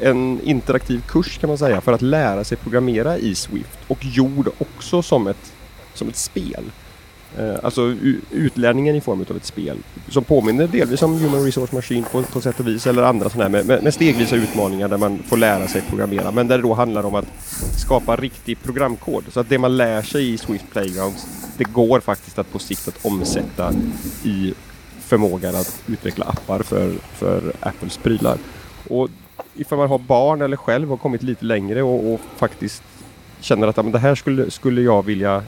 en 0.00 0.40
interaktiv 0.44 1.02
kurs 1.08 1.38
kan 1.38 1.48
man 1.48 1.58
säga 1.58 1.80
för 1.80 1.92
att 1.92 2.02
lära 2.02 2.44
sig 2.44 2.58
programmera 2.58 3.18
i 3.18 3.34
Swift 3.34 3.78
och 3.88 4.04
gjord 4.04 4.48
också 4.58 5.02
som 5.02 5.26
ett, 5.26 5.52
som 5.94 6.08
ett 6.08 6.16
spel. 6.16 6.64
Eh, 7.38 7.54
alltså 7.62 7.94
utlärningen 8.30 8.96
i 8.96 9.00
form 9.00 9.24
av 9.30 9.36
ett 9.36 9.44
spel 9.44 9.78
som 10.08 10.24
påminner 10.24 10.66
delvis 10.66 11.02
om 11.02 11.18
Human 11.18 11.44
Resource 11.44 11.74
Machine 11.74 12.04
på, 12.12 12.22
på 12.22 12.40
sätt 12.40 12.60
och 12.60 12.68
vis 12.68 12.86
eller 12.86 13.02
andra 13.02 13.30
sådana 13.30 13.44
här 13.44 13.50
med, 13.50 13.66
med, 13.66 13.82
med, 13.82 13.94
stegvisa 13.94 14.36
utmaningar 14.36 14.88
där 14.88 14.98
man 14.98 15.22
får 15.28 15.36
lära 15.36 15.68
sig 15.68 15.82
programmera 15.88 16.30
men 16.30 16.48
där 16.48 16.56
det 16.56 16.62
då 16.62 16.74
handlar 16.74 17.06
om 17.06 17.14
att 17.14 17.26
skapa 17.78 18.16
riktig 18.16 18.62
programkod. 18.62 19.24
Så 19.32 19.40
att 19.40 19.48
det 19.48 19.58
man 19.58 19.76
lär 19.76 20.02
sig 20.02 20.32
i 20.32 20.38
Swift 20.38 20.64
Playgrounds 20.72 21.26
det 21.56 21.64
går 21.64 22.00
faktiskt 22.00 22.38
att 22.38 22.52
på 22.52 22.58
sikt 22.58 22.88
att 22.88 23.06
omsätta 23.06 23.72
i 24.24 24.54
förmågan 25.12 25.54
att 25.54 25.82
utveckla 25.86 26.24
appar 26.24 26.62
för, 26.62 26.92
för 27.12 27.52
Apples 27.60 27.96
prylar. 27.96 28.38
Och 28.88 29.08
ifall 29.54 29.78
man 29.78 29.88
har 29.88 29.98
barn 29.98 30.42
eller 30.42 30.56
själv 30.56 30.88
har 30.88 30.96
kommit 30.96 31.22
lite 31.22 31.44
längre 31.44 31.82
och, 31.82 32.12
och 32.12 32.20
faktiskt 32.36 32.82
känner 33.40 33.66
att 33.66 33.76
ja, 33.76 33.82
men 33.82 33.92
det 33.92 33.98
här 33.98 34.14
skulle, 34.14 34.50
skulle 34.50 34.82
jag 34.82 35.04
vilja 35.04 35.42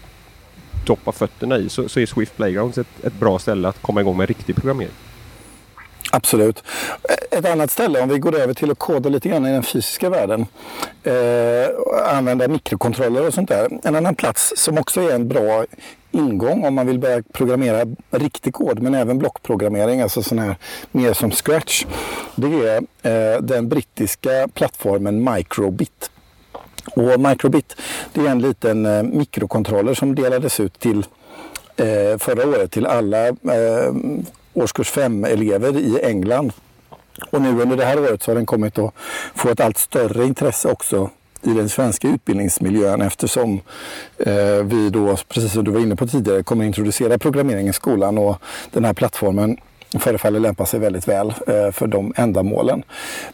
doppa 0.87 1.13
fötterna 1.13 1.59
i 1.59 1.69
så, 1.69 1.89
så 1.89 2.01
är 2.01 2.07
Swift 2.07 2.37
Playgrounds 2.37 2.79
ett, 2.79 3.05
ett 3.05 3.13
bra 3.13 3.39
ställe 3.39 3.69
att 3.69 3.83
komma 3.83 4.01
igång 4.01 4.17
med 4.17 4.29
riktig 4.29 4.57
programmering. 4.57 4.95
Absolut. 6.13 6.63
E-, 7.03 7.37
ett 7.37 7.47
annat 7.47 7.71
ställe, 7.71 8.01
om 8.01 8.09
vi 8.09 8.19
går 8.19 8.35
över 8.35 8.55
till 8.55 8.71
att 8.71 8.79
koda 8.79 9.09
lite 9.09 9.29
grann 9.29 9.47
i 9.47 9.53
den 9.53 9.63
fysiska 9.63 10.11
världen. 10.11 10.47
Eh, 11.03 12.17
använda 12.17 12.49
mikrokontroller 12.49 13.27
och 13.27 13.35
sånt 13.35 13.49
där. 13.49 13.69
En 13.85 13.97
annan 13.97 14.15
plats 14.15 14.53
som 14.57 14.79
också 14.79 15.01
är 15.01 15.15
en 15.15 15.29
bra 15.29 15.65
ingång 16.15 16.65
om 16.65 16.75
man 16.75 16.87
vill 16.87 16.99
börja 16.99 17.23
programmera 17.33 17.87
riktig 18.11 18.55
kod 18.55 18.83
men 18.83 18.95
även 18.95 19.19
blockprogrammering, 19.19 20.01
alltså 20.01 20.23
sån 20.23 20.39
här 20.39 20.57
mer 20.93 21.13
som 21.13 21.31
Scratch. 21.31 21.85
Det 22.35 22.47
är 22.47 22.77
eh, 23.03 23.41
den 23.41 23.69
brittiska 23.69 24.49
plattformen 24.55 25.35
Microbit. 25.35 26.11
Och 26.97 27.21
Microbit 27.21 27.77
det 28.13 28.21
är 28.21 28.29
en 28.29 28.41
liten 28.41 28.87
eh, 28.87 29.03
mikrokontroller 29.03 29.95
som 29.95 30.15
delades 30.15 30.61
ut 30.61 30.79
till 30.79 31.07
eh, 31.77 32.19
förra 32.19 32.49
året 32.49 32.71
till 32.71 32.87
alla 32.87 33.29
eh, 33.29 33.95
årskurs 34.53 34.93
5-elever 34.93 35.77
i 35.77 36.01
England. 36.03 36.53
Och 37.31 37.43
nu 37.43 37.63
under 37.63 37.77
det 37.77 37.85
här 37.85 38.01
året 38.01 38.23
så 38.23 38.31
har 38.31 38.37
den 38.37 38.47
kommit 38.47 38.79
att 38.79 38.95
få 39.35 39.49
ett 39.49 39.61
allt 39.61 39.79
större 39.79 40.25
intresse 40.25 40.69
också 40.69 41.11
i 41.47 41.51
den 41.51 41.69
svenska 41.69 42.09
utbildningsmiljön 42.09 43.03
eftersom 43.03 43.61
eh, 44.19 44.63
vi 44.65 44.91
då, 44.91 45.17
precis 45.29 45.53
som 45.53 45.65
du 45.65 45.71
var 45.71 45.81
inne 45.81 45.97
på 45.97 46.07
tidigare, 46.07 46.43
kommer 46.43 46.65
introducera 46.65 47.19
programmering 47.19 47.69
i 47.69 47.73
skolan 47.73 48.19
och 48.19 48.37
den 48.71 48.85
här 48.85 48.95
plattformen 48.95 49.57
förefaller 49.99 50.41
lämpa 50.41 50.67
sig 50.67 50.81
väldigt 50.81 51.09
väl 51.09 51.35
eh, 51.47 51.71
för 51.73 51.87
de 51.87 52.13
ändamålen. 52.17 52.83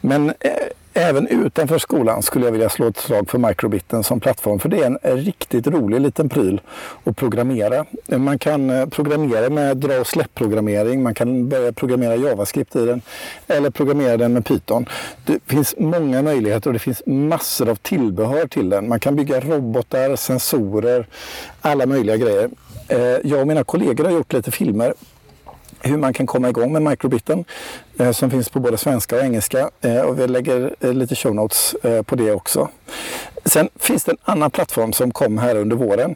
Men 0.01 0.29
eh, 0.29 0.51
även 0.95 1.29
utanför 1.29 1.79
skolan 1.79 2.23
skulle 2.23 2.45
jag 2.45 2.53
vilja 2.53 2.69
slå 2.69 2.89
ett 2.89 2.97
slag 2.97 3.31
för 3.31 3.39
microbiten 3.39 4.05
som 4.05 4.21
plattform. 4.21 4.59
För 4.59 4.69
det 4.69 4.83
är 4.83 4.87
en 4.87 5.17
riktigt 5.17 5.67
rolig 5.67 6.01
liten 6.01 6.29
pryl 6.29 6.61
att 7.05 7.17
programmera. 7.17 7.85
Man 8.07 8.39
kan 8.39 8.71
eh, 8.71 8.87
programmera 8.87 9.51
med 9.51 9.77
dra 9.77 10.01
och 10.01 10.07
släpp-programmering. 10.07 11.03
Man 11.03 11.15
kan 11.15 11.49
börja 11.49 11.73
programmera 11.73 12.17
JavaScript 12.17 12.77
i 12.77 12.87
den. 12.87 13.03
Eller 13.47 13.71
programmera 13.71 14.17
den 14.17 14.33
med 14.33 14.45
Python. 14.45 14.87
Det 15.27 15.39
finns 15.47 15.75
många 15.79 16.23
möjligheter 16.23 16.71
och 16.71 16.75
det 16.75 16.79
finns 16.79 17.03
massor 17.07 17.69
av 17.69 17.75
tillbehör 17.75 18.47
till 18.47 18.69
den. 18.69 18.89
Man 18.89 19.01
kan 19.01 19.17
bygga 19.17 19.41
robotar, 19.41 20.17
sensorer, 20.17 21.07
alla 21.61 21.87
möjliga 21.87 22.17
grejer. 22.17 22.51
Eh, 22.89 22.99
jag 23.25 23.41
och 23.41 23.47
mina 23.47 23.65
kollegor 23.65 24.05
har 24.05 24.13
gjort 24.13 24.33
lite 24.33 24.51
filmer 24.51 24.95
hur 25.81 25.97
man 25.97 26.13
kan 26.13 26.27
komma 26.27 26.49
igång 26.49 26.73
med 26.73 26.83
microbiten. 26.83 27.45
eh, 27.99 28.13
som 28.13 28.31
finns 28.31 28.49
på 28.49 28.61
både 28.61 28.77
svenska 28.77 29.17
och 29.17 29.23
engelska. 29.23 29.71
Eh, 29.81 30.01
och 30.01 30.19
vi 30.21 30.27
lägger 30.27 30.75
eh, 30.81 30.93
lite 30.93 31.15
show 31.15 31.35
notes 31.35 31.75
eh, 31.75 32.03
på 32.03 32.17
det 32.17 32.33
också. 32.33 32.69
Sen 33.45 33.69
finns 33.79 34.05
det 34.05 34.13
en 34.13 34.19
annan 34.25 34.51
plattform 34.51 34.93
som 34.93 35.11
kom 35.13 35.39
här 35.39 35.57
under 35.57 35.77
våren 35.77 36.15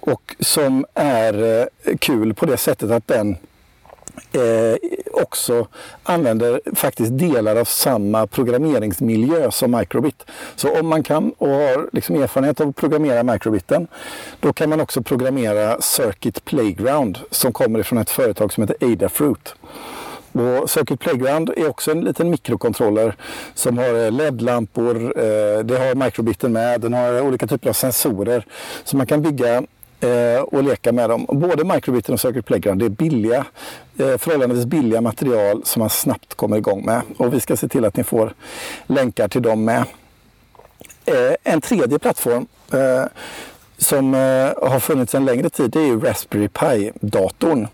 och 0.00 0.36
som 0.40 0.84
är 0.94 1.60
eh, 1.60 1.96
kul 1.98 2.34
på 2.34 2.46
det 2.46 2.56
sättet 2.56 2.90
att 2.90 3.06
den 3.06 3.36
eh, 4.32 4.76
också 5.12 5.66
använder 6.02 6.60
faktiskt 6.74 7.18
delar 7.18 7.56
av 7.56 7.64
samma 7.64 8.26
programmeringsmiljö 8.26 9.50
som 9.50 9.70
Microbit. 9.70 10.26
Så 10.56 10.80
om 10.80 10.86
man 10.88 11.02
kan 11.02 11.32
och 11.38 11.48
har 11.48 11.88
liksom 11.92 12.16
erfarenhet 12.16 12.60
av 12.60 12.68
att 12.68 12.76
programmera 12.76 13.22
Microbiten, 13.22 13.86
då 14.40 14.52
kan 14.52 14.70
man 14.70 14.80
också 14.80 15.02
programmera 15.02 15.80
Circuit 15.80 16.44
Playground 16.44 17.18
som 17.30 17.52
kommer 17.52 17.82
från 17.82 17.98
ett 17.98 18.10
företag 18.10 18.52
som 18.52 18.62
heter 18.62 18.92
Adafruit. 18.92 19.54
Och 20.32 20.70
Circuit 20.70 21.00
Playground 21.00 21.50
är 21.56 21.68
också 21.68 21.90
en 21.90 22.00
liten 22.00 22.30
mikrokontroller 22.30 23.14
som 23.54 23.78
har 23.78 24.04
eh, 24.04 24.12
LED-lampor, 24.12 24.96
eh, 24.96 25.58
det 25.64 25.78
har 25.78 26.04
Microbiten 26.04 26.52
med, 26.52 26.80
den 26.80 26.92
har 26.92 27.20
olika 27.20 27.46
typer 27.46 27.68
av 27.68 27.72
sensorer. 27.72 28.46
Så 28.84 28.96
man 28.96 29.06
kan 29.06 29.22
bygga 29.22 29.62
eh, 30.00 30.42
och 30.42 30.64
leka 30.64 30.92
med 30.92 31.10
dem. 31.10 31.26
Både 31.28 31.64
microbiten 31.64 32.12
och 32.12 32.20
Circuit 32.20 32.46
Playground 32.46 32.80
det 32.80 32.84
är 32.84 32.90
billiga, 32.90 33.46
eh, 33.98 34.16
förhållandevis 34.18 34.64
billiga 34.64 35.00
material 35.00 35.62
som 35.64 35.80
man 35.80 35.90
snabbt 35.90 36.34
kommer 36.34 36.56
igång 36.56 36.84
med. 36.84 37.02
Och 37.16 37.34
vi 37.34 37.40
ska 37.40 37.56
se 37.56 37.68
till 37.68 37.84
att 37.84 37.96
ni 37.96 38.04
får 38.04 38.34
länkar 38.86 39.28
till 39.28 39.42
dem 39.42 39.64
med. 39.64 39.84
Eh, 41.04 41.34
en 41.44 41.60
tredje 41.60 41.98
plattform 41.98 42.46
eh, 42.72 43.04
som 43.78 44.14
eh, 44.14 44.70
har 44.70 44.80
funnits 44.80 45.14
en 45.14 45.24
längre 45.24 45.50
tid 45.50 45.70
det 45.70 45.80
är 45.80 45.86
ju 45.86 46.00
Raspberry 46.00 46.48
Pi-datorn. 46.48 47.68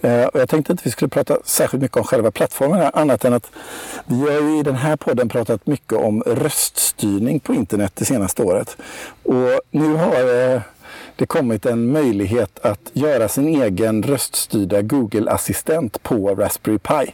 Eh, 0.00 0.24
och 0.24 0.40
jag 0.40 0.48
tänkte 0.48 0.72
inte 0.72 0.80
att 0.80 0.86
vi 0.86 0.90
skulle 0.90 1.08
prata 1.08 1.38
särskilt 1.44 1.82
mycket 1.82 1.96
om 1.96 2.04
själva 2.04 2.30
plattformen 2.30 2.78
här, 2.78 2.90
annat 2.94 3.24
än 3.24 3.32
att 3.32 3.50
vi 4.06 4.20
har 4.20 4.40
ju 4.40 4.58
i 4.58 4.62
den 4.62 4.74
här 4.74 4.96
podden 4.96 5.28
pratat 5.28 5.66
mycket 5.66 5.92
om 5.92 6.22
röststyrning 6.22 7.40
på 7.40 7.54
internet 7.54 7.92
det 7.94 8.04
senaste 8.04 8.42
året. 8.42 8.76
Och 9.22 9.60
nu 9.70 9.94
har 9.94 10.52
eh, 10.52 10.60
det 11.16 11.26
kommit 11.26 11.66
en 11.66 11.92
möjlighet 11.92 12.58
att 12.62 12.90
göra 12.92 13.28
sin 13.28 13.62
egen 13.62 14.02
röststyrda 14.02 14.82
Google-assistent 14.82 16.02
på 16.02 16.34
Raspberry 16.34 16.78
Pi. 16.78 17.12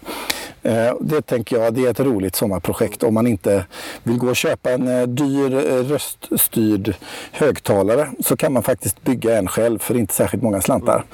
Eh, 0.63 0.95
det 1.01 1.23
tänker 1.23 1.57
jag 1.57 1.75
det 1.75 1.87
är 1.87 1.91
ett 1.91 2.01
roligt 2.01 2.37
sommarprojekt 2.37 3.03
om 3.03 3.15
man 3.15 3.27
inte 3.27 3.65
vill 4.03 4.19
gå 4.19 4.29
och 4.29 4.37
köpa 4.37 4.71
en 4.71 4.89
eh, 4.89 5.07
dyr 5.07 5.55
eh, 5.55 5.85
röststyrd 5.85 6.95
högtalare 7.33 8.09
så 8.21 8.37
kan 8.37 8.53
man 8.53 8.63
faktiskt 8.63 9.05
bygga 9.05 9.39
en 9.39 9.49
själv 9.49 9.79
för 9.79 9.97
inte 9.97 10.15
särskilt 10.15 10.43
många 10.43 10.61
slantar. 10.61 11.05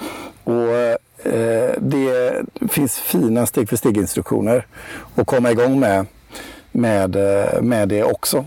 Och 0.45 0.99
det 1.79 2.43
finns 2.71 2.99
fina 2.99 3.47
steg 3.47 3.69
för 3.69 3.77
steg-instruktioner 3.77 4.67
att 5.15 5.27
komma 5.27 5.51
igång 5.51 5.81
med, 5.81 6.07
med, 6.73 7.17
med 7.63 7.89
det 7.89 8.05
också. 8.05 8.45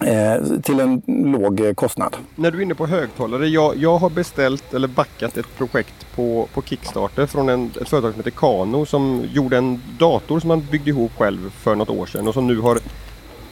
Eh, 0.00 0.60
till 0.62 0.80
en 0.80 1.02
låg 1.06 1.60
eh, 1.60 1.74
kostnad. 1.74 2.16
När 2.34 2.50
du 2.50 2.58
är 2.58 2.62
inne 2.62 2.74
på 2.74 2.86
högtalare, 2.86 3.48
jag, 3.48 3.76
jag 3.76 3.98
har 3.98 4.10
beställt 4.10 4.74
eller 4.74 4.88
backat 4.88 5.36
ett 5.36 5.56
projekt 5.58 6.06
på, 6.14 6.48
på 6.54 6.62
Kickstarter 6.62 7.26
från 7.26 7.48
en, 7.48 7.70
ett 7.80 7.88
företag 7.88 8.12
som 8.12 8.20
heter 8.20 8.30
Kano 8.30 8.86
som 8.86 9.24
gjorde 9.32 9.56
en 9.56 9.82
dator 9.98 10.40
som 10.40 10.48
man 10.48 10.66
byggde 10.70 10.90
ihop 10.90 11.12
själv 11.18 11.50
för 11.50 11.74
något 11.74 11.90
år 11.90 12.06
sedan 12.06 12.28
och 12.28 12.34
som 12.34 12.46
nu 12.46 12.60
har 12.60 12.78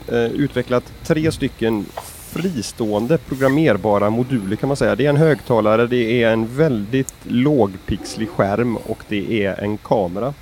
eh, 0.07 0.25
utvecklat 0.25 0.83
tre 1.03 1.31
stycken 1.31 1.85
fristående 2.35 3.17
programmerbara 3.17 4.09
moduler 4.09 4.55
kan 4.55 4.67
man 4.67 4.77
säga. 4.77 4.95
Det 4.95 5.05
är 5.05 5.09
en 5.09 5.17
högtalare, 5.17 5.87
det 5.87 6.23
är 6.23 6.31
en 6.31 6.55
väldigt 6.57 7.13
lågpixlig 7.23 8.29
skärm 8.29 8.77
och 8.77 9.03
det 9.07 9.45
är 9.45 9.63
en 9.63 9.77
kamera 9.77 10.33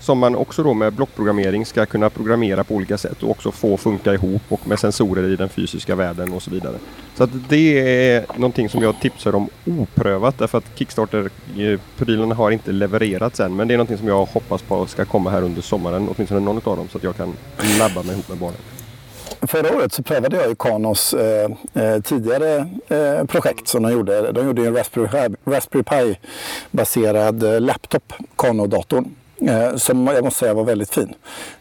som 0.00 0.18
man 0.18 0.36
också 0.36 0.62
då 0.62 0.74
med 0.74 0.92
blockprogrammering 0.92 1.66
ska 1.66 1.86
kunna 1.86 2.10
programmera 2.10 2.64
på 2.64 2.74
olika 2.74 2.98
sätt 2.98 3.22
och 3.22 3.30
också 3.30 3.52
få 3.52 3.76
funka 3.76 4.14
ihop 4.14 4.42
och 4.48 4.68
med 4.68 4.78
sensorer 4.78 5.28
i 5.32 5.36
den 5.36 5.48
fysiska 5.48 5.94
världen 5.94 6.32
och 6.32 6.42
så 6.42 6.50
vidare. 6.50 6.76
Så 7.14 7.24
att 7.24 7.30
det 7.48 7.80
är 8.12 8.26
någonting 8.34 8.68
som 8.68 8.82
jag 8.82 9.00
tipsar 9.00 9.34
om 9.34 9.48
oprövat 9.64 10.38
därför 10.38 10.58
att 10.58 10.78
Kickstarter-prylarna 10.78 12.32
eh, 12.32 12.36
har 12.36 12.50
inte 12.50 12.72
levererats 12.72 13.40
än 13.40 13.56
men 13.56 13.68
det 13.68 13.74
är 13.74 13.78
någonting 13.78 13.98
som 13.98 14.08
jag 14.08 14.24
hoppas 14.24 14.62
på 14.62 14.86
ska 14.86 15.04
komma 15.04 15.30
här 15.30 15.42
under 15.42 15.62
sommaren, 15.62 16.08
åtminstone 16.14 16.40
någon 16.40 16.60
av 16.64 16.76
dem 16.76 16.88
så 16.88 16.98
att 16.98 17.04
jag 17.04 17.16
kan 17.16 17.34
labba 17.78 18.02
mig 18.02 18.12
ihop 18.12 18.28
med 18.28 18.38
barnen. 18.38 18.60
Förra 19.42 19.76
året 19.76 19.92
så 19.92 20.02
prövade 20.02 20.36
jag 20.36 20.48
ju 20.48 20.54
Kanos 20.54 21.14
eh, 21.14 21.50
eh, 21.74 22.00
tidigare 22.00 22.68
eh, 22.88 23.24
projekt 23.24 23.68
som 23.68 23.82
de 23.82 23.92
gjorde. 23.92 24.32
De 24.32 24.46
gjorde 24.46 24.66
en 24.66 24.76
Raspberry, 24.76 25.34
Raspberry 25.44 25.82
Pi-baserad 25.82 27.42
eh, 27.42 27.60
laptop, 27.60 28.12
Kano-datorn. 28.36 29.14
Eh, 29.40 29.76
som 29.76 30.06
jag 30.06 30.24
måste 30.24 30.38
säga 30.38 30.54
var 30.54 30.64
väldigt 30.64 30.94
fin. 30.94 31.14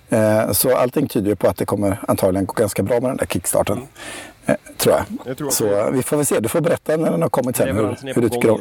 Eh, 0.09 0.51
så 0.51 0.75
allting 0.75 1.07
tyder 1.07 1.35
på 1.35 1.47
att 1.47 1.57
det 1.57 1.65
kommer 1.65 1.99
antagligen 2.07 2.45
gå 2.45 2.53
ganska 2.53 2.83
bra 2.83 2.99
med 2.99 3.09
den 3.09 3.17
där 3.17 3.25
kickstarten. 3.25 3.81
Eh, 4.45 4.55
tror 4.77 4.95
jag. 4.95 5.05
jag 5.25 5.37
tror 5.37 5.49
så 5.49 5.91
vi 5.91 6.03
får 6.03 6.17
väl 6.17 6.25
se. 6.25 6.39
Du 6.39 6.49
får 6.49 6.61
berätta 6.61 6.97
när 6.97 7.11
den 7.11 7.21
har 7.21 7.29
kommit 7.29 7.55
sen 7.55 7.75
hur, 7.75 8.13
hur 8.13 8.21
du 8.21 8.29
tycker 8.29 8.49
om 8.49 8.59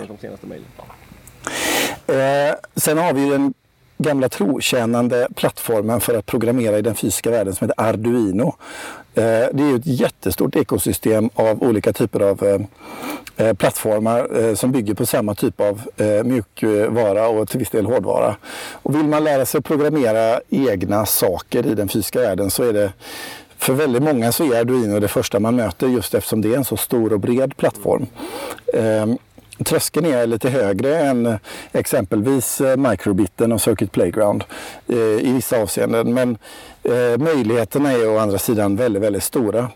Eh, 2.06 2.54
sen 2.76 2.98
har 2.98 3.12
vi 3.12 3.30
den 3.30 3.54
gamla 3.98 4.28
trotjänande 4.28 5.28
plattformen 5.36 6.00
för 6.00 6.14
att 6.18 6.26
programmera 6.26 6.78
i 6.78 6.82
den 6.82 6.94
fysiska 6.94 7.30
världen 7.30 7.54
som 7.54 7.68
heter 7.68 7.84
Arduino. 7.84 8.56
Eh, 9.16 9.48
det 9.52 9.62
är 9.62 9.68
ju 9.68 9.76
ett 9.76 9.86
jättestort 9.86 10.56
ekosystem 10.56 11.30
av 11.34 11.62
olika 11.62 11.92
typer 11.92 12.20
av 12.20 12.44
eh, 12.44 12.60
eh, 13.46 13.54
plattformar 13.54 14.54
som 14.54 14.72
bygger 14.72 14.94
på 14.94 15.06
samma 15.06 15.34
typ 15.34 15.60
av 15.60 15.80
mjukvara 16.24 17.28
och 17.28 17.48
till 17.48 17.58
viss 17.58 17.70
del 17.70 17.86
hårdvara. 17.86 18.36
Och 18.72 18.94
vill 18.94 19.04
man 19.04 19.24
lära 19.24 19.46
sig 19.46 19.58
att 19.58 19.64
programmera 19.64 20.40
egna 20.48 21.06
saker 21.06 21.66
i 21.66 21.74
den 21.74 21.88
fysiska 21.88 22.20
världen 22.20 22.50
så 22.50 22.62
är 22.62 22.72
det 22.72 22.92
för 23.58 23.72
väldigt 23.72 24.02
många 24.02 24.32
så 24.32 24.52
är 24.52 24.60
Arduino 24.60 25.00
det 25.00 25.08
första 25.08 25.40
man 25.40 25.56
möter 25.56 25.88
just 25.88 26.14
eftersom 26.14 26.42
det 26.42 26.54
är 26.54 26.56
en 26.56 26.64
så 26.64 26.76
stor 26.76 27.12
och 27.12 27.20
bred 27.20 27.56
plattform. 27.56 28.06
Ehm, 28.74 29.18
Tröskeln 29.64 30.06
är 30.06 30.26
lite 30.26 30.50
högre 30.50 30.98
än 30.98 31.26
eh, 31.26 31.36
exempelvis 31.72 32.60
eh, 32.60 32.76
microbiten 32.76 33.52
och 33.52 33.60
Circuit 33.60 33.92
Playground 33.92 34.44
eh, 34.88 34.96
i 34.98 35.32
vissa 35.32 35.62
avseenden. 35.62 36.14
Men 36.14 36.38
eh, 36.82 37.18
möjligheterna 37.18 37.92
är 37.92 38.08
å 38.08 38.18
andra 38.18 38.38
sidan 38.38 38.76
väldigt, 38.76 39.02
väldigt 39.02 39.22
stora. 39.22 39.70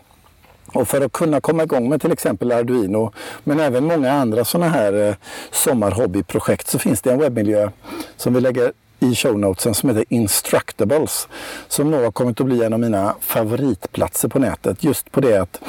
Och 0.73 0.87
för 0.87 1.01
att 1.01 1.11
kunna 1.11 1.41
komma 1.41 1.63
igång 1.63 1.89
med 1.89 2.01
till 2.01 2.11
exempel 2.11 2.51
Arduino 2.51 3.13
men 3.43 3.59
även 3.59 3.83
många 3.83 4.11
andra 4.11 4.45
sådana 4.45 4.69
här 4.69 5.15
sommarhobbyprojekt 5.51 6.67
så 6.67 6.79
finns 6.79 7.01
det 7.01 7.11
en 7.11 7.19
webbmiljö 7.19 7.69
som 8.17 8.33
vi 8.33 8.41
lägger 8.41 8.71
i 9.01 9.15
shownotesen 9.15 9.73
som 9.73 9.89
heter 9.89 10.05
Instructables. 10.09 11.27
Som 11.67 11.91
nog 11.91 12.03
har 12.03 12.11
kommit 12.11 12.39
att 12.39 12.45
bli 12.45 12.63
en 12.63 12.73
av 12.73 12.79
mina 12.79 13.15
favoritplatser 13.19 14.27
på 14.29 14.39
nätet. 14.39 14.83
Just 14.83 15.11
på 15.11 15.21
det 15.21 15.37
att 15.37 15.61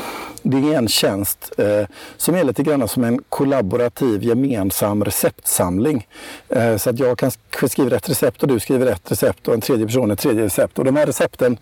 det 0.42 0.56
är 0.56 0.78
en 0.78 0.88
tjänst 0.88 1.52
eh, 1.58 1.86
som 2.16 2.34
är 2.34 2.44
lite 2.44 2.62
grann 2.62 2.88
som 2.88 3.04
en 3.04 3.22
kollaborativ 3.28 4.22
gemensam 4.22 5.04
receptsamling. 5.04 6.06
Eh, 6.48 6.76
så 6.76 6.90
att 6.90 6.98
jag 6.98 7.18
kan 7.18 7.30
skriva 7.68 7.96
ett 7.96 8.08
recept 8.08 8.42
och 8.42 8.48
du 8.48 8.60
skriver 8.60 8.86
ett 8.86 9.12
recept 9.12 9.48
och 9.48 9.54
en 9.54 9.60
tredje 9.60 9.86
person 9.86 10.10
ett 10.10 10.18
tredje 10.18 10.44
recept. 10.44 10.78
Och 10.78 10.84
de 10.84 10.96
här 10.96 11.06
recepten 11.06 11.58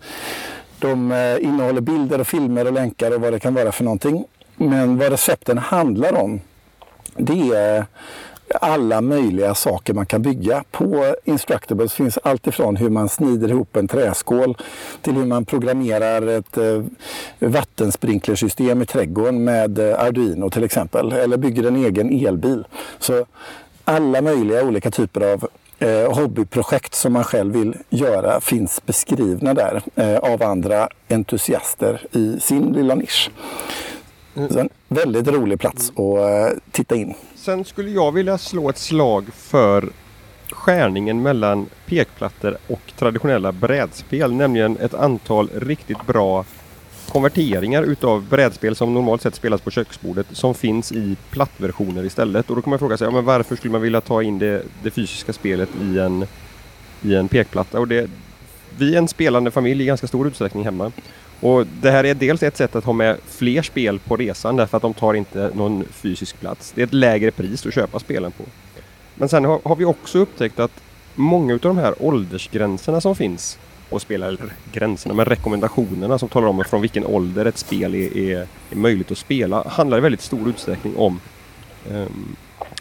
de 0.79 1.11
eh, 1.11 1.43
innehåller 1.43 1.81
bilder 1.81 2.19
och 2.19 2.27
filmer 2.27 2.67
och 2.67 2.73
länkar 2.73 3.11
och 3.11 3.21
vad 3.21 3.33
det 3.33 3.39
kan 3.39 3.53
vara 3.53 3.71
för 3.71 3.83
någonting. 3.83 4.25
Men 4.55 4.97
vad 4.97 5.09
recepten 5.11 5.57
handlar 5.57 6.21
om 6.21 6.41
det 7.15 7.55
är 7.55 7.85
alla 8.51 9.01
möjliga 9.01 9.55
saker 9.55 9.93
man 9.93 10.05
kan 10.05 10.21
bygga. 10.21 10.63
På 10.71 11.15
Instructables 11.23 11.93
finns 11.93 12.17
allt 12.23 12.47
ifrån 12.47 12.75
hur 12.75 12.89
man 12.89 13.09
snider 13.09 13.49
ihop 13.49 13.75
en 13.75 13.87
träskål 13.87 14.57
till 15.01 15.13
hur 15.13 15.25
man 15.25 15.45
programmerar 15.45 16.27
ett 16.27 16.57
eh, 16.57 16.83
vattensprinklersystem 17.39 18.81
i 18.81 18.85
trädgården 18.85 19.43
med 19.43 19.79
eh, 19.79 19.99
Arduino 19.99 20.49
till 20.49 20.63
exempel. 20.63 21.11
Eller 21.11 21.37
bygger 21.37 21.67
en 21.67 21.75
egen 21.75 22.25
elbil. 22.27 22.63
Så 22.99 23.25
alla 23.85 24.21
möjliga 24.21 24.63
olika 24.63 24.91
typer 24.91 25.33
av 25.33 25.47
eh, 25.79 26.13
hobbyprojekt 26.13 26.95
som 26.95 27.13
man 27.13 27.23
själv 27.23 27.53
vill 27.53 27.75
göra 27.89 28.41
finns 28.41 28.85
beskrivna 28.85 29.53
där 29.53 29.81
eh, 29.95 30.17
av 30.17 30.43
andra 30.43 30.89
entusiaster 31.09 32.01
i 32.11 32.39
sin 32.39 32.73
lilla 32.73 32.95
nisch. 32.95 33.29
Så 34.35 34.59
en 34.59 34.69
väldigt 34.87 35.27
rolig 35.27 35.59
plats 35.59 35.89
att 35.89 35.97
eh, 35.97 36.57
titta 36.71 36.95
in. 36.95 37.13
Sen 37.35 37.65
skulle 37.65 37.89
jag 37.89 38.11
vilja 38.11 38.37
slå 38.37 38.69
ett 38.69 38.77
slag 38.77 39.25
för 39.33 39.89
skärningen 40.51 41.21
mellan 41.21 41.65
pekplattor 41.85 42.57
och 42.67 42.93
traditionella 42.97 43.51
brädspel, 43.51 44.33
nämligen 44.33 44.77
ett 44.77 44.93
antal 44.93 45.49
riktigt 45.55 46.05
bra 46.07 46.45
konverteringar 47.11 47.83
utav 47.83 48.23
brädspel 48.29 48.75
som 48.75 48.93
normalt 48.93 49.21
sett 49.21 49.35
spelas 49.35 49.61
på 49.61 49.71
köksbordet 49.71 50.27
som 50.31 50.55
finns 50.55 50.91
i 50.91 51.17
plattversioner 51.29 52.03
istället. 52.05 52.49
Och 52.49 52.55
då 52.55 52.61
kan 52.61 52.69
man 52.69 52.79
fråga 52.79 52.97
sig, 52.97 53.07
ja, 53.07 53.11
men 53.11 53.25
varför 53.25 53.55
skulle 53.55 53.71
man 53.71 53.81
vilja 53.81 54.01
ta 54.01 54.23
in 54.23 54.39
det, 54.39 54.63
det 54.83 54.91
fysiska 54.91 55.33
spelet 55.33 55.69
i 55.81 55.99
en, 55.99 56.25
i 57.01 57.15
en 57.15 57.27
pekplatta? 57.27 57.79
Och 57.79 57.87
det, 57.87 58.09
vi 58.77 58.93
är 58.93 58.97
en 58.97 59.07
spelande 59.07 59.51
familj 59.51 59.83
i 59.83 59.85
ganska 59.85 60.07
stor 60.07 60.27
utsträckning 60.27 60.63
hemma. 60.63 60.91
Och 61.41 61.67
det 61.81 61.91
här 61.91 62.03
är 62.03 62.13
dels 62.13 62.43
ett 62.43 62.57
sätt 62.57 62.75
att 62.75 62.83
ha 62.83 62.93
med 62.93 63.17
fler 63.27 63.61
spel 63.61 63.99
på 63.99 64.17
resan 64.17 64.55
därför 64.55 64.77
att 64.77 64.83
de 64.83 64.93
tar 64.93 65.13
inte 65.13 65.51
någon 65.53 65.85
fysisk 65.91 66.39
plats. 66.39 66.71
Det 66.75 66.81
är 66.81 66.85
ett 66.85 66.93
lägre 66.93 67.31
pris 67.31 67.65
att 67.65 67.73
köpa 67.73 67.99
spelen 67.99 68.31
på. 68.31 68.43
Men 69.15 69.29
sen 69.29 69.45
har, 69.45 69.59
har 69.63 69.75
vi 69.75 69.85
också 69.85 70.19
upptäckt 70.19 70.59
att 70.59 70.71
många 71.15 71.53
av 71.53 71.59
de 71.59 71.77
här 71.77 71.95
åldersgränserna 71.99 73.01
som 73.01 73.15
finns 73.15 73.59
på 73.89 73.99
spel, 73.99 74.23
eller 74.23 74.53
gränserna, 74.71 75.13
men 75.13 75.25
rekommendationerna 75.25 76.19
som 76.19 76.29
talar 76.29 76.47
om 76.47 76.63
från 76.69 76.81
vilken 76.81 77.05
ålder 77.05 77.45
ett 77.45 77.57
spel 77.57 77.95
är, 77.95 78.17
är, 78.17 78.47
är 78.71 78.75
möjligt 78.75 79.11
att 79.11 79.17
spela 79.17 79.67
handlar 79.67 79.97
i 79.97 80.01
väldigt 80.01 80.21
stor 80.21 80.49
utsträckning 80.49 80.97
om 80.97 81.19
um, 81.89 82.35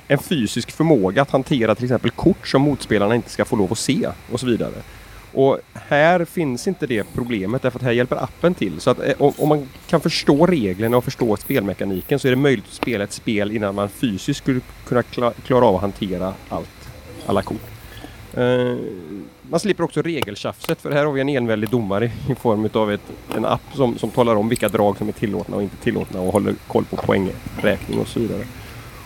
en 0.09 0.19
fysisk 0.19 0.71
förmåga 0.71 1.23
att 1.23 1.31
hantera 1.31 1.75
till 1.75 1.85
exempel 1.85 2.11
kort 2.11 2.49
som 2.49 2.63
motspelarna 2.63 3.15
inte 3.15 3.31
ska 3.31 3.45
få 3.45 3.57
lov 3.57 3.73
att 3.73 3.79
se 3.79 4.09
och 4.33 4.41
så 4.41 4.47
vidare. 4.47 4.75
Och 5.33 5.59
här 5.75 6.25
finns 6.25 6.69
inte 6.69 6.87
det 6.87 7.05
problemet 7.15 7.63
därför 7.63 7.79
att 7.79 7.85
här 7.85 7.93
hjälper 7.93 8.17
appen 8.25 8.55
till. 8.55 8.81
Så 8.81 8.91
att 8.91 8.99
eh, 8.99 9.15
om, 9.19 9.49
man 9.49 9.69
kan 9.87 10.01
förstå 10.01 10.47
reglerna 10.47 10.97
och 10.97 11.05
förstå 11.05 11.37
spelmekaniken 11.37 12.19
så 12.19 12.29
är 12.29 12.31
det 12.31 12.37
möjligt 12.37 12.65
att 12.65 12.75
spela 12.75 13.05
ett 13.05 13.13
spel 13.13 13.51
innan 13.51 13.75
man 13.75 13.89
fysiskt 13.89 14.39
skulle 14.39 14.61
kunna 14.87 15.03
klara 15.47 15.67
av 15.67 15.75
att 15.75 15.81
hantera 15.81 16.35
allt. 16.49 16.91
Alla 17.27 17.43
kort. 17.43 17.61
Uh, 18.39 18.77
man 19.43 19.61
slipper 19.61 19.85
också 19.85 20.03
regeltjafset 20.03 20.81
för 20.81 20.91
här 20.91 21.05
har 21.05 21.13
vi 21.13 21.21
en 21.21 21.29
enväldig 21.29 21.71
domare 21.71 22.11
i 22.29 22.35
form 22.35 22.69
av 22.73 22.93
ett, 22.93 23.01
en 23.37 23.45
app 23.45 23.63
som, 23.75 23.99
som 23.99 24.11
talar 24.11 24.37
om 24.37 24.49
vilka 24.49 24.69
drag 24.69 24.99
som 24.99 25.09
är 25.09 25.13
tillåtna 25.13 25.57
och 25.57 25.63
inte 25.63 25.77
tillåtna 25.77 26.21
och 26.21 26.33
håller 26.33 26.55
koll 26.67 26.85
på 26.85 26.97
poängräkning 26.97 27.99
och 27.99 28.09
så 28.09 28.21
vidare. 28.21 28.45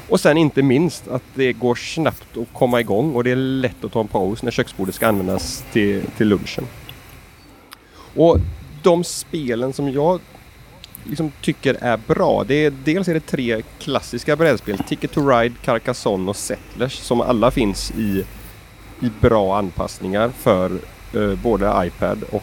Och 0.08 0.20
sen 0.20 0.36
inte 0.36 0.62
minst 0.62 1.08
att 1.08 1.22
det 1.34 1.52
går 1.52 1.74
snabbt 1.74 2.36
att 2.36 2.52
komma 2.52 2.80
igång 2.80 3.14
och 3.14 3.24
det 3.24 3.30
är 3.30 3.36
lätt 3.36 3.84
att 3.84 3.92
ta 3.92 4.00
en 4.00 4.08
paus 4.08 4.42
när 4.42 4.50
köksbordet 4.50 4.94
ska 4.94 5.08
användas 5.08 5.64
till, 5.72 6.02
till 6.16 6.28
lunchen. 6.28 6.66
Och 8.14 8.38
de 8.82 9.04
spelen 9.04 9.72
som 9.72 9.92
jag 9.92 10.20
liksom 11.04 11.32
tycker 11.40 11.76
är 11.80 11.96
bra, 11.96 12.44
det 12.46 12.54
är, 12.54 12.72
dels 12.84 13.08
är 13.08 13.14
det 13.14 13.20
tre 13.20 13.62
klassiska 13.78 14.36
brädspel. 14.36 14.78
Ticket 14.78 15.12
to 15.12 15.28
Ride, 15.28 15.54
Carcassonne 15.64 16.30
och 16.30 16.36
Settlers 16.36 16.92
som 16.92 17.20
alla 17.20 17.50
finns 17.50 17.90
i, 17.90 18.24
i 19.00 19.10
bra 19.20 19.58
anpassningar 19.58 20.28
för 20.28 20.70
eh, 21.14 21.34
både 21.42 21.86
iPad 21.86 22.24
och 22.32 22.42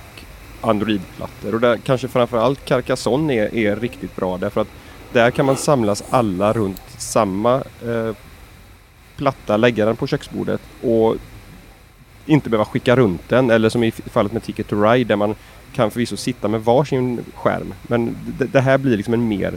Android-plattor. 0.62 1.54
Och 1.56 1.62
där 1.62 1.78
kanske 1.78 2.08
framförallt 2.08 2.66
Carcassonne 2.66 3.34
är, 3.34 3.56
är 3.56 3.76
riktigt 3.76 4.16
bra 4.16 4.38
därför 4.38 4.62
att 4.62 4.68
där 5.14 5.32
kan 5.32 5.46
man 5.46 5.58
samlas 5.58 6.04
alla 6.10 6.54
runt 6.54 6.91
samma 7.02 7.64
eh, 7.86 8.16
platta, 9.18 9.58
lägga 9.58 9.86
den 9.86 9.96
på 9.96 10.08
köksbordet 10.08 10.62
och 10.82 11.16
inte 12.26 12.50
behöva 12.50 12.66
skicka 12.66 12.96
runt 12.96 13.30
den 13.30 13.50
eller 13.50 13.70
som 13.70 13.84
i 13.84 13.92
fallet 13.92 14.32
med 14.32 14.44
Ticket 14.44 14.68
to 14.68 14.84
Ride 14.84 15.08
där 15.08 15.16
man 15.16 15.36
kan 15.74 15.92
förvisso 15.92 16.18
sitta 16.18 16.48
med 16.48 16.64
varsin 16.64 17.20
skärm. 17.36 17.74
Men 17.84 18.18
det, 18.38 18.46
det 18.46 18.62
här 18.62 18.78
blir 18.78 18.98
liksom 18.98 19.14
en 19.14 19.28
mer 19.28 19.54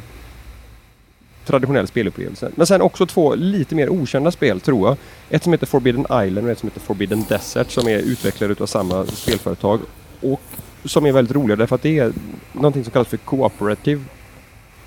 traditionell 1.44 1.86
spelupplevelse. 1.86 2.50
Men 2.54 2.66
sen 2.66 2.82
också 2.82 3.06
två 3.06 3.34
lite 3.34 3.74
mer 3.74 3.88
okända 3.88 4.30
spel 4.30 4.60
tror 4.60 4.88
jag. 4.88 4.96
Ett 5.30 5.42
som 5.42 5.52
heter 5.52 5.66
Forbidden 5.66 6.00
Island 6.02 6.46
och 6.46 6.50
ett 6.50 6.58
som 6.58 6.68
heter 6.68 6.80
Forbidden 6.80 7.24
Desert 7.28 7.70
som 7.70 7.88
är 7.88 7.98
utvecklade 7.98 8.54
av 8.60 8.66
samma 8.66 9.06
spelföretag. 9.06 9.80
Och 10.20 10.40
som 10.84 11.06
är 11.06 11.12
väldigt 11.12 11.36
roliga 11.36 11.56
därför 11.56 11.74
att 11.74 11.82
det 11.82 11.98
är 11.98 12.12
någonting 12.52 12.84
som 12.84 12.92
kallas 12.92 13.08
för 13.08 13.16
Cooperative 13.16 14.02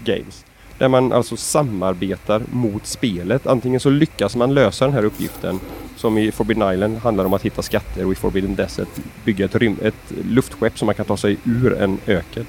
Games. 0.04 0.46
Där 0.78 0.88
man 0.88 1.14
alltså 1.14 1.38
samarbetar 1.38 2.42
mot 2.52 2.86
spelet. 2.86 3.48
Antingen 3.48 3.80
så 3.80 3.90
lyckas 3.90 4.36
man 4.36 4.54
lösa 4.54 4.86
den 4.86 4.94
här 4.94 5.06
uppgiften 5.06 5.60
som 5.96 6.18
i 6.18 6.32
Forbidden 6.32 6.74
Island 6.74 6.98
handlar 6.98 7.26
om 7.26 7.34
att 7.34 7.42
hitta 7.46 7.62
skatter 7.62 8.06
och 8.06 8.12
i 8.12 8.16
Forbidden 8.16 8.56
Desert 8.56 8.88
bygga 9.24 9.46
ett, 9.46 9.56
rym- 9.56 9.84
ett 9.86 10.14
luftskepp 10.24 10.78
som 10.78 10.86
man 10.86 10.96
kan 10.96 11.06
ta 11.06 11.18
sig 11.18 11.38
ur 11.44 11.78
en 11.78 11.98
öken. 12.08 12.46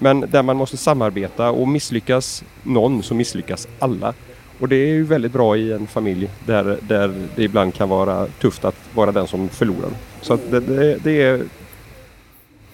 Men 0.00 0.20
där 0.30 0.42
man 0.42 0.56
måste 0.56 0.76
samarbeta 0.76 1.50
och 1.50 1.68
misslyckas 1.68 2.44
någon 2.62 3.02
så 3.02 3.14
misslyckas 3.14 3.68
alla. 3.78 4.14
Och 4.60 4.68
det 4.68 4.76
är 4.76 4.88
ju 4.88 5.04
väldigt 5.04 5.32
bra 5.32 5.56
i 5.56 5.72
en 5.72 5.86
familj 5.86 6.30
där, 6.46 6.78
där 6.82 7.14
det 7.36 7.42
ibland 7.42 7.74
kan 7.74 7.88
vara 7.88 8.26
tufft 8.26 8.64
att 8.64 8.76
vara 8.94 9.12
den 9.12 9.26
som 9.26 9.48
förlorar. 9.48 9.90
Så 10.20 10.38
det, 10.50 10.60
det, 10.60 10.98
det 11.04 11.22
är 11.22 11.42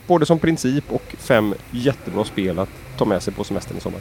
både 0.07 0.27
som 0.27 0.39
princip 0.39 0.85
och 0.89 1.15
fem 1.19 1.55
jättebra 1.71 2.25
spel 2.25 2.59
att 2.59 2.69
ta 2.99 3.05
med 3.05 3.23
sig 3.23 3.33
på 3.35 3.45
semestern 3.45 3.77
i 3.79 3.81
sommar. 3.81 4.01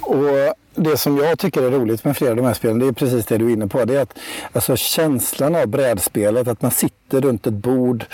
Och 0.00 0.54
det 0.74 0.96
som 0.96 1.16
jag 1.16 1.38
tycker 1.38 1.62
är 1.62 1.70
roligt 1.70 2.04
med 2.04 2.16
flera 2.16 2.30
av 2.30 2.36
de 2.36 2.46
här 2.46 2.54
spelen, 2.54 2.78
det 2.78 2.86
är 2.86 2.92
precis 2.92 3.26
det 3.26 3.38
du 3.38 3.46
är 3.46 3.52
inne 3.52 3.66
på. 3.66 3.84
Det 3.84 3.96
är 3.96 4.00
att 4.00 4.18
alltså, 4.52 4.76
känslan 4.76 5.54
av 5.54 5.66
brädspelet, 5.66 6.48
att 6.48 6.62
man 6.62 6.70
sitter 6.70 7.20
runt 7.20 7.46
ett 7.46 7.54
bord, 7.54 8.04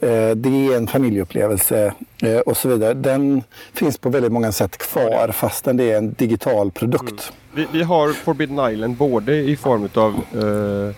eh, 0.00 0.30
det 0.30 0.66
är 0.66 0.76
en 0.76 0.86
familjeupplevelse 0.86 1.94
eh, 2.22 2.38
och 2.38 2.56
så 2.56 2.68
vidare. 2.68 2.94
Den 2.94 3.42
finns 3.72 3.98
på 3.98 4.08
väldigt 4.08 4.32
många 4.32 4.52
sätt 4.52 4.78
kvar 4.78 5.32
fastän 5.32 5.76
det 5.76 5.92
är 5.92 5.98
en 5.98 6.12
digital 6.12 6.70
produkt. 6.70 7.32
Mm. 7.54 7.68
Vi, 7.72 7.78
vi, 7.78 7.84
har 7.84 8.12
Forbidden 8.12 8.72
Island 8.72 8.96
både 8.96 9.34
i 9.36 9.56
form 9.56 9.88
av 9.94 10.14
eh, 10.14 10.94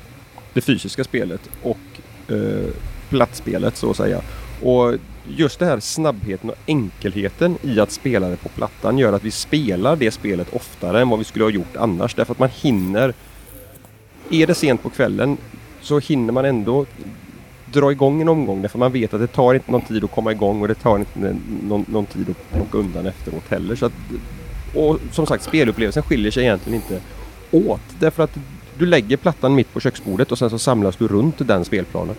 det 0.52 0.60
fysiska 0.60 1.04
spelet 1.04 1.40
och 1.62 1.76
eh, 2.34 2.70
plattspelet 3.08 3.76
så 3.76 3.90
att 3.90 3.96
säga. 3.96 4.20
Och 4.62 4.94
just 5.28 5.58
det 5.58 5.66
här 5.66 5.80
snabbheten 5.80 6.50
och 6.50 6.56
enkelheten 6.66 7.58
i 7.62 7.80
att 7.80 7.90
spela 7.90 8.28
det 8.28 8.36
på 8.36 8.48
plattan 8.48 8.98
gör 8.98 9.12
att 9.12 9.24
vi 9.24 9.30
spelar 9.30 9.96
det 9.96 10.10
spelet 10.10 10.54
oftare 10.54 11.00
än 11.00 11.08
vad 11.08 11.18
vi 11.18 11.24
skulle 11.24 11.44
ha 11.44 11.50
gjort 11.50 11.76
annars. 11.76 12.14
Därför 12.14 12.32
att 12.32 12.38
man 12.38 12.48
hinner 12.48 13.14
är 14.30 14.46
det 14.46 14.54
sent 14.54 14.82
på 14.82 14.90
kvällen 14.90 15.36
så 15.80 15.98
hinner 15.98 16.32
man 16.32 16.44
ändå 16.44 16.86
dra 17.72 17.92
igång 17.92 18.20
en 18.20 18.28
omgång 18.28 18.62
därför 18.62 18.78
man 18.78 18.92
vet 18.92 19.14
att 19.14 19.20
det 19.20 19.26
tar 19.26 19.54
inte 19.54 19.72
någon 19.72 19.80
tid 19.80 20.04
att 20.04 20.10
komma 20.10 20.32
igång 20.32 20.62
och 20.62 20.68
det 20.68 20.74
tar 20.74 20.98
inte 20.98 21.36
någon, 21.62 21.84
någon 21.88 22.06
tid 22.06 22.30
att 22.30 22.52
plocka 22.52 22.78
undan 22.78 23.06
efteråt 23.06 23.48
heller. 23.48 23.76
Så 23.76 23.86
att, 23.86 23.92
och 24.74 24.98
som 25.12 25.26
sagt 25.26 25.44
spelupplevelsen 25.44 26.02
skiljer 26.02 26.30
sig 26.30 26.42
egentligen 26.42 26.82
inte 26.82 27.00
åt 27.50 27.80
därför 27.98 28.22
att 28.22 28.38
du 28.78 28.86
lägger 28.86 29.16
plattan 29.16 29.54
mitt 29.54 29.72
på 29.72 29.80
köksbordet 29.80 30.32
och 30.32 30.38
sen 30.38 30.50
så 30.50 30.58
samlas 30.58 30.96
du 30.96 31.08
runt 31.08 31.48
den 31.48 31.64
spelplanen. 31.64 32.14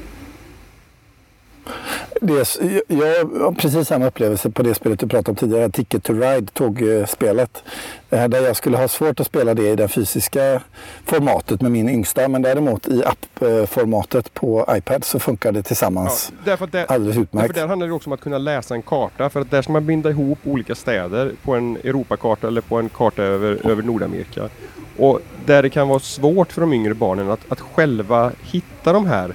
Det, 2.22 2.58
jag 2.88 3.26
har 3.26 3.52
precis 3.52 3.88
samma 3.88 4.08
upplevelse 4.08 4.50
på 4.50 4.64
det 4.64 4.74
spelet 4.74 5.00
du 5.00 5.08
pratade 5.08 5.30
om 5.30 5.36
tidigare, 5.36 5.70
Ticket 5.70 6.04
to 6.04 6.14
Ride, 6.14 6.48
tågspelet. 6.54 7.64
Eh, 8.10 8.28
där 8.28 8.42
jag 8.42 8.56
skulle 8.56 8.78
ha 8.78 8.88
svårt 8.88 9.20
att 9.20 9.28
spela 9.28 9.54
det 9.54 9.70
i 9.70 9.76
det 9.76 9.88
fysiska 9.88 10.62
formatet 11.06 11.62
med 11.62 11.72
min 11.72 11.90
yngsta. 11.90 12.28
Men 12.28 12.42
däremot 12.42 12.88
i 12.88 13.04
appformatet 13.06 14.34
på 14.34 14.66
iPad 14.70 15.04
så 15.04 15.20
funkar 15.20 15.52
det 15.52 15.64
tillsammans 15.64 16.32
ja, 16.32 16.42
därför 16.46 16.68
där, 16.68 16.86
alldeles 16.92 17.18
utmärkt. 17.18 17.48
Därför 17.48 17.62
där 17.62 17.68
handlar 17.68 17.88
det 17.88 17.94
också 17.94 18.10
om 18.10 18.14
att 18.14 18.22
kunna 18.22 18.38
läsa 18.38 18.74
en 18.74 18.82
karta. 18.82 19.30
För 19.30 19.42
att 19.42 19.52
där 19.52 19.62
ska 19.62 19.72
man 19.74 19.86
binda 19.86 20.10
ihop 20.10 20.40
olika 20.44 20.76
städer 20.76 21.32
på 21.44 21.56
en 21.56 21.78
Europakarta 21.78 22.48
eller 22.48 22.62
på 22.62 22.80
en 22.80 22.90
karta 22.90 23.24
över, 23.24 23.68
över 23.72 23.84
Nordamerika. 23.84 24.50
Och 24.98 25.20
där 25.46 25.64
det 25.64 25.70
kan 25.70 25.88
vara 25.88 26.00
svårt 26.00 26.52
för 26.52 26.62
de 26.62 26.74
yngre 26.74 26.94
barnen 26.94 27.32
att, 27.32 27.52
att 27.52 27.60
själva 27.60 28.32
hitta 28.42 28.94
de 28.94 29.06
här 29.06 29.34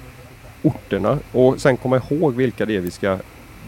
orterna 0.62 1.18
och 1.32 1.60
sen 1.60 1.76
komma 1.76 1.96
ihåg 1.96 2.34
vilka 2.34 2.66
det 2.66 2.76
är 2.76 2.80
vi 2.80 2.90
ska 2.90 3.18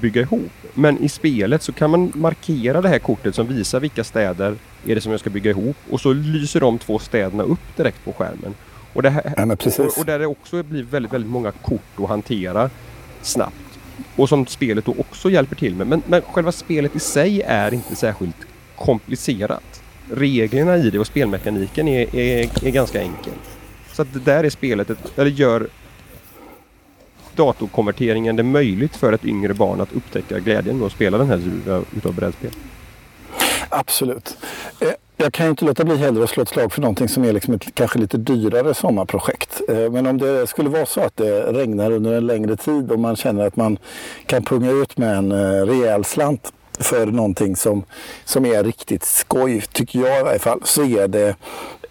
bygga 0.01 0.21
ihop. 0.21 0.53
Men 0.75 0.99
i 0.99 1.09
spelet 1.09 1.63
så 1.63 1.73
kan 1.73 1.91
man 1.91 2.13
markera 2.15 2.81
det 2.81 2.89
här 2.89 2.99
kortet 2.99 3.35
som 3.35 3.47
visar 3.47 3.81
vilka 3.81 4.05
städer 4.05 4.57
är 4.87 4.95
det 4.95 5.01
som 5.01 5.11
jag 5.11 5.21
ska 5.21 5.31
bygga 5.31 5.51
ihop 5.51 5.77
och 5.91 6.01
så 6.01 6.13
lyser 6.13 6.61
de 6.61 6.79
två 6.79 6.99
städerna 6.99 7.43
upp 7.43 7.77
direkt 7.77 8.05
på 8.05 8.13
skärmen. 8.13 8.55
Och, 8.93 9.03
det 9.03 9.11
här, 9.11 9.35
ja, 9.37 9.83
och, 9.85 9.99
och 9.99 10.07
där 10.07 10.19
det 10.19 10.27
också 10.27 10.63
blir 10.63 10.83
väldigt, 10.83 11.13
väldigt 11.13 11.31
många 11.31 11.51
kort 11.51 11.81
att 11.99 12.09
hantera 12.09 12.71
snabbt. 13.23 13.57
Och 14.17 14.29
som 14.29 14.47
spelet 14.47 14.85
då 14.85 14.95
också 14.99 15.31
hjälper 15.31 15.57
till 15.57 15.75
med. 15.75 15.87
Men, 15.87 16.03
men 16.07 16.23
själva 16.23 16.53
spelet 16.53 16.97
i 16.97 17.01
sig 17.01 17.43
är 17.43 17.75
inte 17.75 17.97
särskilt 17.97 18.37
komplicerat. 18.77 19.83
Reglerna 20.11 20.77
i 20.77 20.91
det 20.91 20.99
och 20.99 21.07
spelmekaniken 21.07 21.89
är, 21.89 22.17
är, 22.17 22.67
är 22.67 22.71
ganska 22.71 23.01
enkel. 23.01 23.33
Så 23.93 24.03
att 24.03 24.25
där 24.25 24.45
är 24.45 24.51
spelet, 24.51 24.91
eller 25.19 25.31
gör 25.31 25.69
datorkonverteringen 27.37 28.37
det 28.37 28.43
möjligt 28.43 28.97
för 28.97 29.13
ett 29.13 29.25
yngre 29.25 29.55
barn 29.55 29.81
att 29.81 29.93
upptäcka 29.93 30.39
glädjen 30.39 30.79
med 30.79 30.87
att 30.87 30.93
spela 30.93 31.19
den 31.19 31.27
här 31.27 31.37
typen 31.39 31.85
utav 31.97 32.15
brädspel? 32.15 32.51
Absolut. 33.69 34.37
Eh, 34.81 34.89
jag 35.17 35.33
kan 35.33 35.49
inte 35.49 35.65
låta 35.65 35.85
bli 35.85 35.97
heller 35.97 36.23
att 36.23 36.31
slå 36.31 36.43
ett 36.43 36.49
slag 36.49 36.73
för 36.73 36.81
någonting 36.81 37.09
som 37.09 37.25
är 37.25 37.33
liksom 37.33 37.55
ett 37.55 37.75
kanske 37.75 37.99
lite 37.99 38.17
dyrare 38.17 38.75
sommarprojekt. 38.75 39.61
Eh, 39.69 39.91
men 39.91 40.07
om 40.07 40.19
det 40.19 40.47
skulle 40.47 40.69
vara 40.69 40.87
så 40.87 41.01
att 41.01 41.17
det 41.17 41.53
regnar 41.53 41.91
under 41.91 42.13
en 42.13 42.27
längre 42.27 42.57
tid 42.57 42.91
och 42.91 43.01
man 43.01 43.17
känner 43.17 43.47
att 43.47 43.57
man 43.57 43.79
kan 44.27 44.45
punga 44.45 44.71
ut 44.71 44.99
med 44.99 45.17
en 45.17 45.33
eh, 45.33 45.67
rejäl 45.67 46.05
slant 46.05 46.53
för 46.79 47.07
någonting 47.07 47.57
som, 47.57 47.85
som 48.25 48.47
är 48.47 48.65
riktigt 48.65 49.05
skoj, 49.05 49.65
tycker 49.73 49.99
jag 49.99 50.21
i 50.21 50.23
varje 50.23 50.39
fall, 50.39 50.61
så 50.65 50.85
är 50.85 51.09
det 51.09 51.37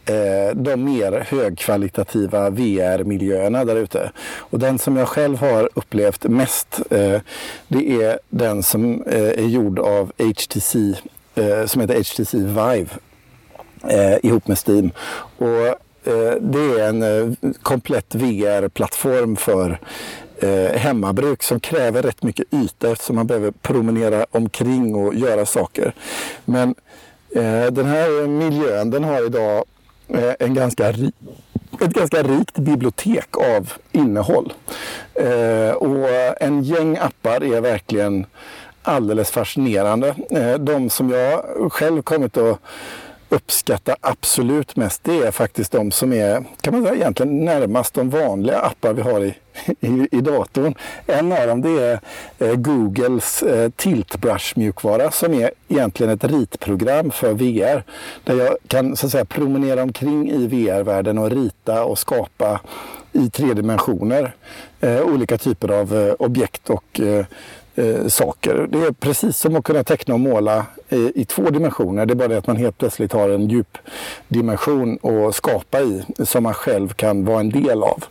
Eh, 0.05 0.55
de 0.55 0.83
mer 0.83 1.25
högkvalitativa 1.29 2.49
VR-miljöerna 2.49 3.65
där 3.65 3.75
ute. 3.75 4.11
Och 4.37 4.59
den 4.59 4.79
som 4.79 4.97
jag 4.97 5.07
själv 5.07 5.37
har 5.37 5.69
upplevt 5.73 6.23
mest 6.23 6.79
eh, 6.89 7.21
det 7.67 8.03
är 8.03 8.19
den 8.29 8.63
som 8.63 9.03
eh, 9.03 9.29
är 9.29 9.47
gjord 9.47 9.79
av 9.79 10.11
HTC, 10.17 10.95
som 11.65 11.81
heter 11.81 11.99
HTC 11.99 12.37
Vive 12.37 12.89
ihop 14.21 14.47
med 14.47 14.57
Steam. 14.67 14.91
Och 15.37 15.75
det 16.39 16.79
är 16.79 16.89
en 16.89 17.35
komplett 17.61 18.15
VR-plattform 18.15 19.35
för 19.35 19.79
hemmabruk 20.77 21.43
som 21.43 21.59
kräver 21.59 22.01
rätt 22.01 22.23
mycket 22.23 22.53
yta 22.53 22.91
eftersom 22.91 23.15
man 23.15 23.27
behöver 23.27 23.51
promenera 23.51 24.25
omkring 24.31 24.95
och 24.95 25.15
göra 25.15 25.45
saker. 25.45 25.93
Men 26.45 26.75
den 27.71 27.85
här 27.85 28.27
miljön 28.27 28.89
den 28.89 29.03
har 29.03 29.25
idag 29.25 29.65
Eh, 30.07 30.33
en 30.39 30.53
ganska 30.53 30.89
ett 31.81 31.93
ganska 31.93 32.23
rikt 32.23 32.57
bibliotek 32.57 33.37
av 33.37 33.73
innehåll. 33.91 34.53
Eh, 35.13 35.75
och 35.75 36.09
en 36.39 36.63
gäng 36.63 36.97
appar 36.97 37.43
är 37.43 37.61
verkligen 37.61 38.25
alldeles 38.83 39.31
fascinerande. 39.31 40.15
Eh, 40.29 40.53
de 40.53 40.89
som 40.89 41.09
jag 41.09 41.43
själv 41.71 42.01
kommit 42.01 42.37
att 42.37 42.59
uppskattar 43.33 43.95
absolut 44.01 44.75
mest 44.75 45.03
det 45.03 45.17
är 45.17 45.31
faktiskt 45.31 45.71
de 45.71 45.91
som 45.91 46.13
är 46.13 46.43
kan 46.61 46.73
man 46.73 46.83
säga, 46.83 46.95
egentligen 46.95 47.45
närmast 47.45 47.93
de 47.93 48.09
vanliga 48.09 48.59
appar 48.59 48.93
vi 48.93 49.01
har 49.01 49.23
i, 49.23 49.35
i, 49.79 50.07
i 50.11 50.21
datorn. 50.21 50.75
En 51.05 51.31
av 51.31 51.47
dem 51.47 51.61
det 51.61 51.69
är 51.69 51.99
eh, 52.39 52.55
Googles 52.55 53.43
eh, 53.43 53.69
Tiltbrush-mjukvara 53.69 55.11
som 55.11 55.33
är 55.33 55.51
egentligen 55.67 56.13
ett 56.13 56.23
ritprogram 56.23 57.11
för 57.11 57.33
VR. 57.33 57.83
Där 58.23 58.35
jag 58.35 58.57
kan 58.67 58.95
så 58.95 59.05
att 59.05 59.11
säga, 59.11 59.25
promenera 59.25 59.83
omkring 59.83 60.31
i 60.31 60.47
VR-världen 60.47 61.17
och 61.17 61.31
rita 61.31 61.83
och 61.83 61.99
skapa 61.99 62.59
i 63.11 63.29
tre 63.29 63.53
dimensioner 63.53 64.35
eh, 64.81 65.01
olika 65.01 65.37
typer 65.37 65.71
av 65.71 65.95
eh, 65.95 66.13
objekt 66.19 66.69
och 66.69 66.99
eh, 66.99 67.25
eh, 67.75 68.07
saker. 68.07 68.67
Det 68.69 68.77
är 68.77 68.91
precis 68.91 69.37
som 69.37 69.55
att 69.55 69.63
kunna 69.63 69.83
teckna 69.83 70.13
och 70.13 70.19
måla 70.19 70.65
i, 70.89 71.21
i, 71.21 71.25
två 71.25 71.49
dimensioner. 71.49 72.05
Det 72.05 72.13
är 72.13 72.15
bara 72.15 72.27
det 72.27 72.37
att 72.37 72.47
man 72.47 72.55
helt 72.55 72.77
plötsligt 72.77 73.13
har 73.13 73.29
en 73.29 73.47
djupdimension 73.49 74.99
att 75.03 75.35
skapa 75.35 75.81
i 75.81 76.03
som 76.23 76.43
man 76.43 76.53
själv 76.53 76.89
kan 76.89 77.25
vara 77.25 77.39
en 77.39 77.49
del 77.49 77.83
av. 77.83 78.03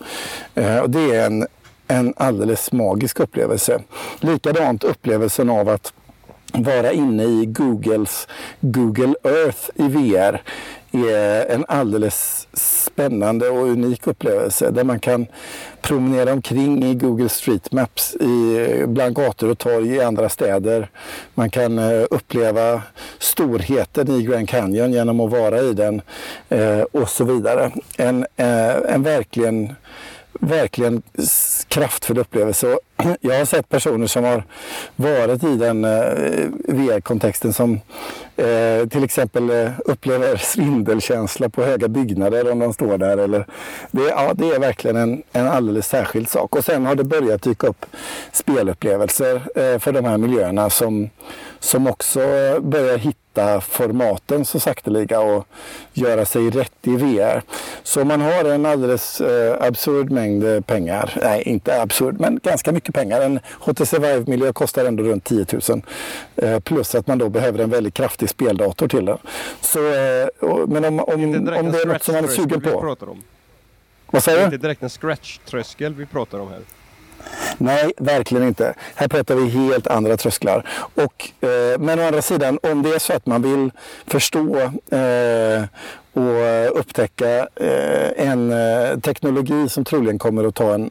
Eh, 0.55 0.79
och 0.79 0.91
det 0.91 1.15
är 1.17 1.27
en, 1.27 1.47
en 1.89 2.15
alldeles 2.17 2.73
magisk 2.73 3.21
upplevelse. 3.21 3.83
Likadant 4.21 4.85
upplevelsen 4.85 5.51
av 5.51 5.69
att 5.69 5.93
vara 6.53 6.93
inne 6.93 7.25
i 7.25 7.47
Googles 7.47 8.29
Google 8.61 9.15
Earth 9.25 9.71
i 9.75 9.89
VR 9.89 10.43
är 10.93 11.47
en 11.55 11.65
alldeles 11.69 12.49
spännande 12.53 13.49
och 13.49 13.67
unik 13.67 14.07
upplevelse 14.07 14.71
där 14.71 14.85
man 14.85 15.01
kan 15.01 15.27
promenera 15.83 16.33
omkring 16.33 16.85
i 16.85 16.95
Google 16.95 17.29
Street 17.29 17.73
Maps 17.73 18.15
i, 18.15 18.85
bland 18.87 19.15
gator 19.15 19.51
och 19.51 19.59
torg 19.59 19.89
i 19.89 20.01
andra 20.01 20.29
städer. 20.29 20.91
Man 21.35 21.51
kan 21.51 21.79
eh, 21.79 22.05
uppleva 22.11 22.83
storheten 23.19 24.11
i 24.11 24.23
Grand 24.23 24.49
Canyon 24.49 24.93
genom 24.93 25.21
att 25.21 25.31
vara 25.31 25.61
i 25.61 25.73
den 25.73 26.03
eh, 26.49 26.81
och 26.81 27.09
så 27.09 27.25
vidare. 27.25 27.73
En, 27.97 28.27
eh, 28.37 28.77
en 28.95 29.03
verkligen 29.03 29.75
verkligen 30.41 31.03
kraftfull 31.69 32.19
upplevelse. 32.19 32.79
Jag 33.21 33.39
har 33.39 33.45
sett 33.45 33.69
personer 33.69 34.07
som 34.07 34.25
har 34.25 34.45
varit 34.97 35.45
i 35.45 35.57
den 35.57 35.85
eh, 35.85 35.91
VR-kontexten 36.69 37.53
som 37.53 37.81
eh, 38.37 38.89
till 38.89 39.05
exempel 39.05 39.51
eh, 39.51 39.71
upplever 39.85 40.37
svindelkänsla 40.41 41.49
på 41.49 41.63
höga 41.63 41.89
byggnader 41.89 42.53
om 42.53 42.59
de 42.59 42.73
står 42.73 42.99
där. 42.99 43.19
Eller, 43.19 43.47
det, 43.91 44.03
ja, 44.03 44.33
det 44.35 44.49
är 44.49 44.59
verkligen 44.59 44.97
en, 44.97 45.23
en 45.33 45.49
alldeles 45.49 45.89
särskild 45.89 46.29
sak. 46.29 46.57
Och 46.57 46.65
sen 46.65 46.87
har 46.87 46.95
det 46.95 47.05
börjat 47.05 47.43
dyka 47.43 47.67
upp 47.67 47.87
spelupplevelser 48.33 49.35
eh, 49.35 49.79
för 49.79 49.93
de 49.93 50.05
här 50.05 50.19
miljöerna 50.19 50.71
som, 50.71 51.11
som 51.61 51.87
också 51.87 52.21
börjar 52.61 52.99
hitta 52.99 53.19
hitta 53.33 53.61
formaten 53.61 54.45
så 54.45 54.61
sakteliga 54.61 55.21
och 55.21 55.47
göra 55.93 56.25
sig 56.25 56.51
rätt 56.51 56.73
i 56.83 56.97
VR. 56.97 57.43
Så 57.83 58.05
man 58.05 58.21
har 58.21 58.45
en 58.45 58.67
alldeles 58.67 59.21
eh, 59.21 59.57
absurd 59.61 60.11
mängd 60.11 60.45
eh, 60.45 60.61
pengar, 60.61 61.19
nej 61.23 61.43
inte 61.47 61.83
absurd 61.83 62.21
men 62.21 62.41
ganska 62.43 62.73
mycket 62.73 62.92
pengar. 62.93 63.21
En 63.21 63.41
HTC 63.61 63.99
Vive-miljö 63.99 64.53
kostar 64.53 64.85
ändå 64.85 65.03
runt 65.03 65.25
10 65.25 65.47
000 65.69 65.83
eh, 66.37 66.61
plus 66.61 66.95
att 66.95 67.07
man 67.07 67.19
då 67.19 67.29
behöver 67.29 67.59
en 67.59 67.71
väldigt 67.71 67.95
kraftig 67.95 68.29
speldator 68.29 68.89
till 68.89 69.05
den. 69.05 69.19
Så, 69.61 69.93
eh, 69.93 70.27
och, 70.41 70.69
men 70.69 70.85
om, 70.85 71.01
om, 71.01 71.15
om 71.15 71.45
det 71.73 71.83
är 71.83 71.87
något 71.87 72.03
som 72.03 72.15
man 72.15 72.25
är 72.25 72.29
sugen 72.29 72.61
på. 72.61 72.97
Vad 74.11 74.25
säger 74.25 74.39
du? 74.39 74.45
Det 74.45 74.49
är 74.51 74.55
inte 74.55 74.67
direkt 74.67 74.83
en 74.83 74.89
scratch-tröskel 74.89 75.95
vi 75.95 76.07
pratar 76.07 76.39
om 76.39 76.49
här. 76.49 76.61
Nej, 77.59 77.93
verkligen 77.97 78.47
inte. 78.49 78.75
Här 78.95 79.09
pratar 79.09 79.35
vi 79.35 79.49
helt 79.49 79.87
andra 79.87 80.17
trösklar. 80.17 80.69
Och, 80.95 81.49
eh, 81.49 81.79
men 81.79 81.99
å 81.99 82.03
andra 82.03 82.23
sidan, 82.23 82.59
om 82.63 82.83
det 82.83 82.95
är 82.95 82.99
så 82.99 83.13
att 83.13 83.27
man 83.27 83.43
vill 83.43 83.71
förstå 84.07 84.57
eh, 84.97 85.65
och 86.13 86.79
upptäcka 86.79 87.49
eh, 87.57 88.29
en 88.29 88.53
eh, 88.53 88.99
teknologi 88.99 89.69
som 89.69 89.85
troligen 89.85 90.19
kommer 90.19 90.45
att 90.45 90.55
ta 90.55 90.75
en, 90.75 90.91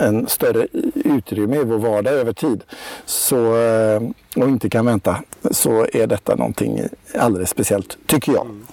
en 0.00 0.28
större 0.28 0.66
utrymme 0.94 1.56
i 1.56 1.64
vår 1.64 1.78
vardag 1.78 2.12
över 2.12 2.32
tid 2.32 2.62
så, 3.04 3.36
eh, 3.58 4.02
och 4.36 4.48
inte 4.48 4.70
kan 4.70 4.86
vänta 4.86 5.16
så 5.50 5.86
är 5.92 6.06
detta 6.06 6.34
någonting 6.36 6.80
alldeles 7.18 7.50
speciellt, 7.50 7.98
tycker 8.06 8.32
jag. 8.32 8.44
Mm. 8.44 8.66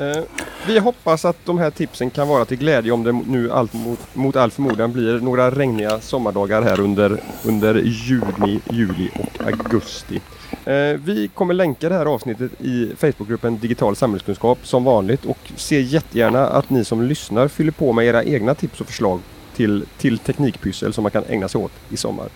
Eh, 0.00 0.22
vi 0.66 0.78
hoppas 0.78 1.24
att 1.24 1.36
de 1.44 1.58
här 1.58 1.70
tipsen 1.70 2.10
kan 2.10 2.28
vara 2.28 2.44
till 2.44 2.58
glädje 2.58 2.92
om 2.92 3.04
det 3.04 3.12
nu 3.12 3.52
allt 3.52 3.72
mot, 3.72 3.98
mot 4.14 4.36
all 4.36 4.50
förmodan 4.50 4.92
blir 4.92 5.20
några 5.20 5.50
regniga 5.50 6.00
sommardagar 6.00 6.62
här 6.62 6.80
under, 6.80 7.20
under 7.44 7.74
juni, 7.74 8.60
juli 8.70 9.10
och 9.14 9.46
augusti. 9.46 10.20
Eh, 10.64 11.00
vi 11.04 11.30
kommer 11.34 11.54
länka 11.54 11.88
det 11.88 11.94
här 11.94 12.06
avsnittet 12.06 12.52
i 12.60 12.90
Facebookgruppen 12.96 13.58
Digital 13.58 13.96
samhällskunskap 13.96 14.58
som 14.62 14.84
vanligt 14.84 15.24
och 15.24 15.38
ser 15.56 15.80
jättegärna 15.80 16.46
att 16.46 16.70
ni 16.70 16.84
som 16.84 17.02
lyssnar 17.02 17.48
fyller 17.48 17.72
på 17.72 17.92
med 17.92 18.06
era 18.06 18.24
egna 18.24 18.54
tips 18.54 18.80
och 18.80 18.86
förslag 18.86 19.20
till, 19.56 19.84
till 19.98 20.18
teknikpyssel 20.18 20.92
som 20.92 21.02
man 21.02 21.10
kan 21.10 21.24
ägna 21.28 21.48
sig 21.48 21.60
åt 21.60 21.72
i 21.88 21.96
sommar. 21.96 22.28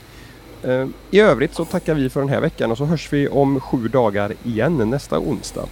Eh, 0.62 0.86
I 1.10 1.20
övrigt 1.20 1.54
så 1.54 1.64
tackar 1.64 1.94
vi 1.94 2.10
för 2.10 2.20
den 2.20 2.28
här 2.28 2.40
veckan 2.40 2.70
och 2.70 2.78
så 2.78 2.84
hörs 2.84 3.12
vi 3.12 3.28
om 3.28 3.60
sju 3.60 3.88
dagar 3.88 4.32
igen 4.42 4.90
nästa 4.90 5.18
onsdag. 5.18 5.66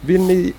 Vill 0.00 0.20
ni 0.20 0.52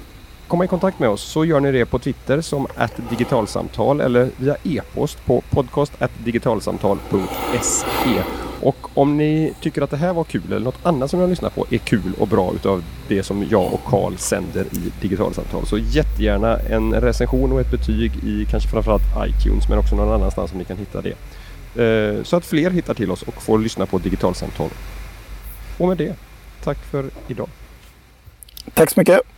komma 0.47 0.65
i 0.65 0.67
kontakt 0.67 0.99
med 0.99 1.09
oss 1.09 1.21
så 1.21 1.45
gör 1.45 1.59
ni 1.59 1.71
det 1.71 1.85
på 1.85 1.99
Twitter 1.99 2.41
som 2.41 2.67
digitalsamtal 3.09 4.01
eller 4.01 4.29
via 4.37 4.55
e-post 4.63 5.25
på 5.25 5.43
podcast 5.51 5.93
digitalsamtal.se 6.23 8.46
och 8.61 8.75
om 8.93 9.17
ni 9.17 9.53
tycker 9.61 9.81
att 9.81 9.89
det 9.89 9.97
här 9.97 10.13
var 10.13 10.23
kul 10.23 10.43
eller 10.45 10.59
något 10.59 10.85
annat 10.85 11.09
som 11.09 11.19
ni 11.19 11.23
har 11.23 11.29
lyssnat 11.29 11.55
på 11.55 11.65
är 11.69 11.77
kul 11.77 12.13
och 12.19 12.27
bra 12.27 12.53
utav 12.55 12.83
det 13.07 13.23
som 13.23 13.45
jag 13.49 13.73
och 13.73 13.83
Karl 13.85 14.15
sänder 14.17 14.65
i 14.71 14.91
digitalsamtal 15.01 15.65
så 15.65 15.77
jättegärna 15.77 16.59
en 16.59 16.93
recension 16.93 17.51
och 17.51 17.61
ett 17.61 17.71
betyg 17.71 18.11
i 18.23 18.47
kanske 18.51 18.69
framförallt 18.69 19.03
iTunes 19.27 19.69
men 19.69 19.77
också 19.79 19.95
någon 19.95 20.13
annanstans 20.13 20.49
som 20.49 20.59
ni 20.59 20.65
kan 20.65 20.77
hitta 20.77 21.01
det. 21.01 21.15
Eh, 21.83 22.23
så 22.23 22.35
att 22.35 22.45
fler 22.45 22.71
hittar 22.71 22.93
till 22.93 23.11
oss 23.11 23.21
och 23.21 23.41
får 23.41 23.59
lyssna 23.59 23.85
på 23.85 23.97
digitalsamtal. 23.97 24.69
Och 25.77 25.87
med 25.87 25.97
det, 25.97 26.15
tack 26.63 26.77
för 26.77 27.05
idag. 27.27 27.49
Tack 28.73 28.91
så 28.91 28.99
mycket. 28.99 29.36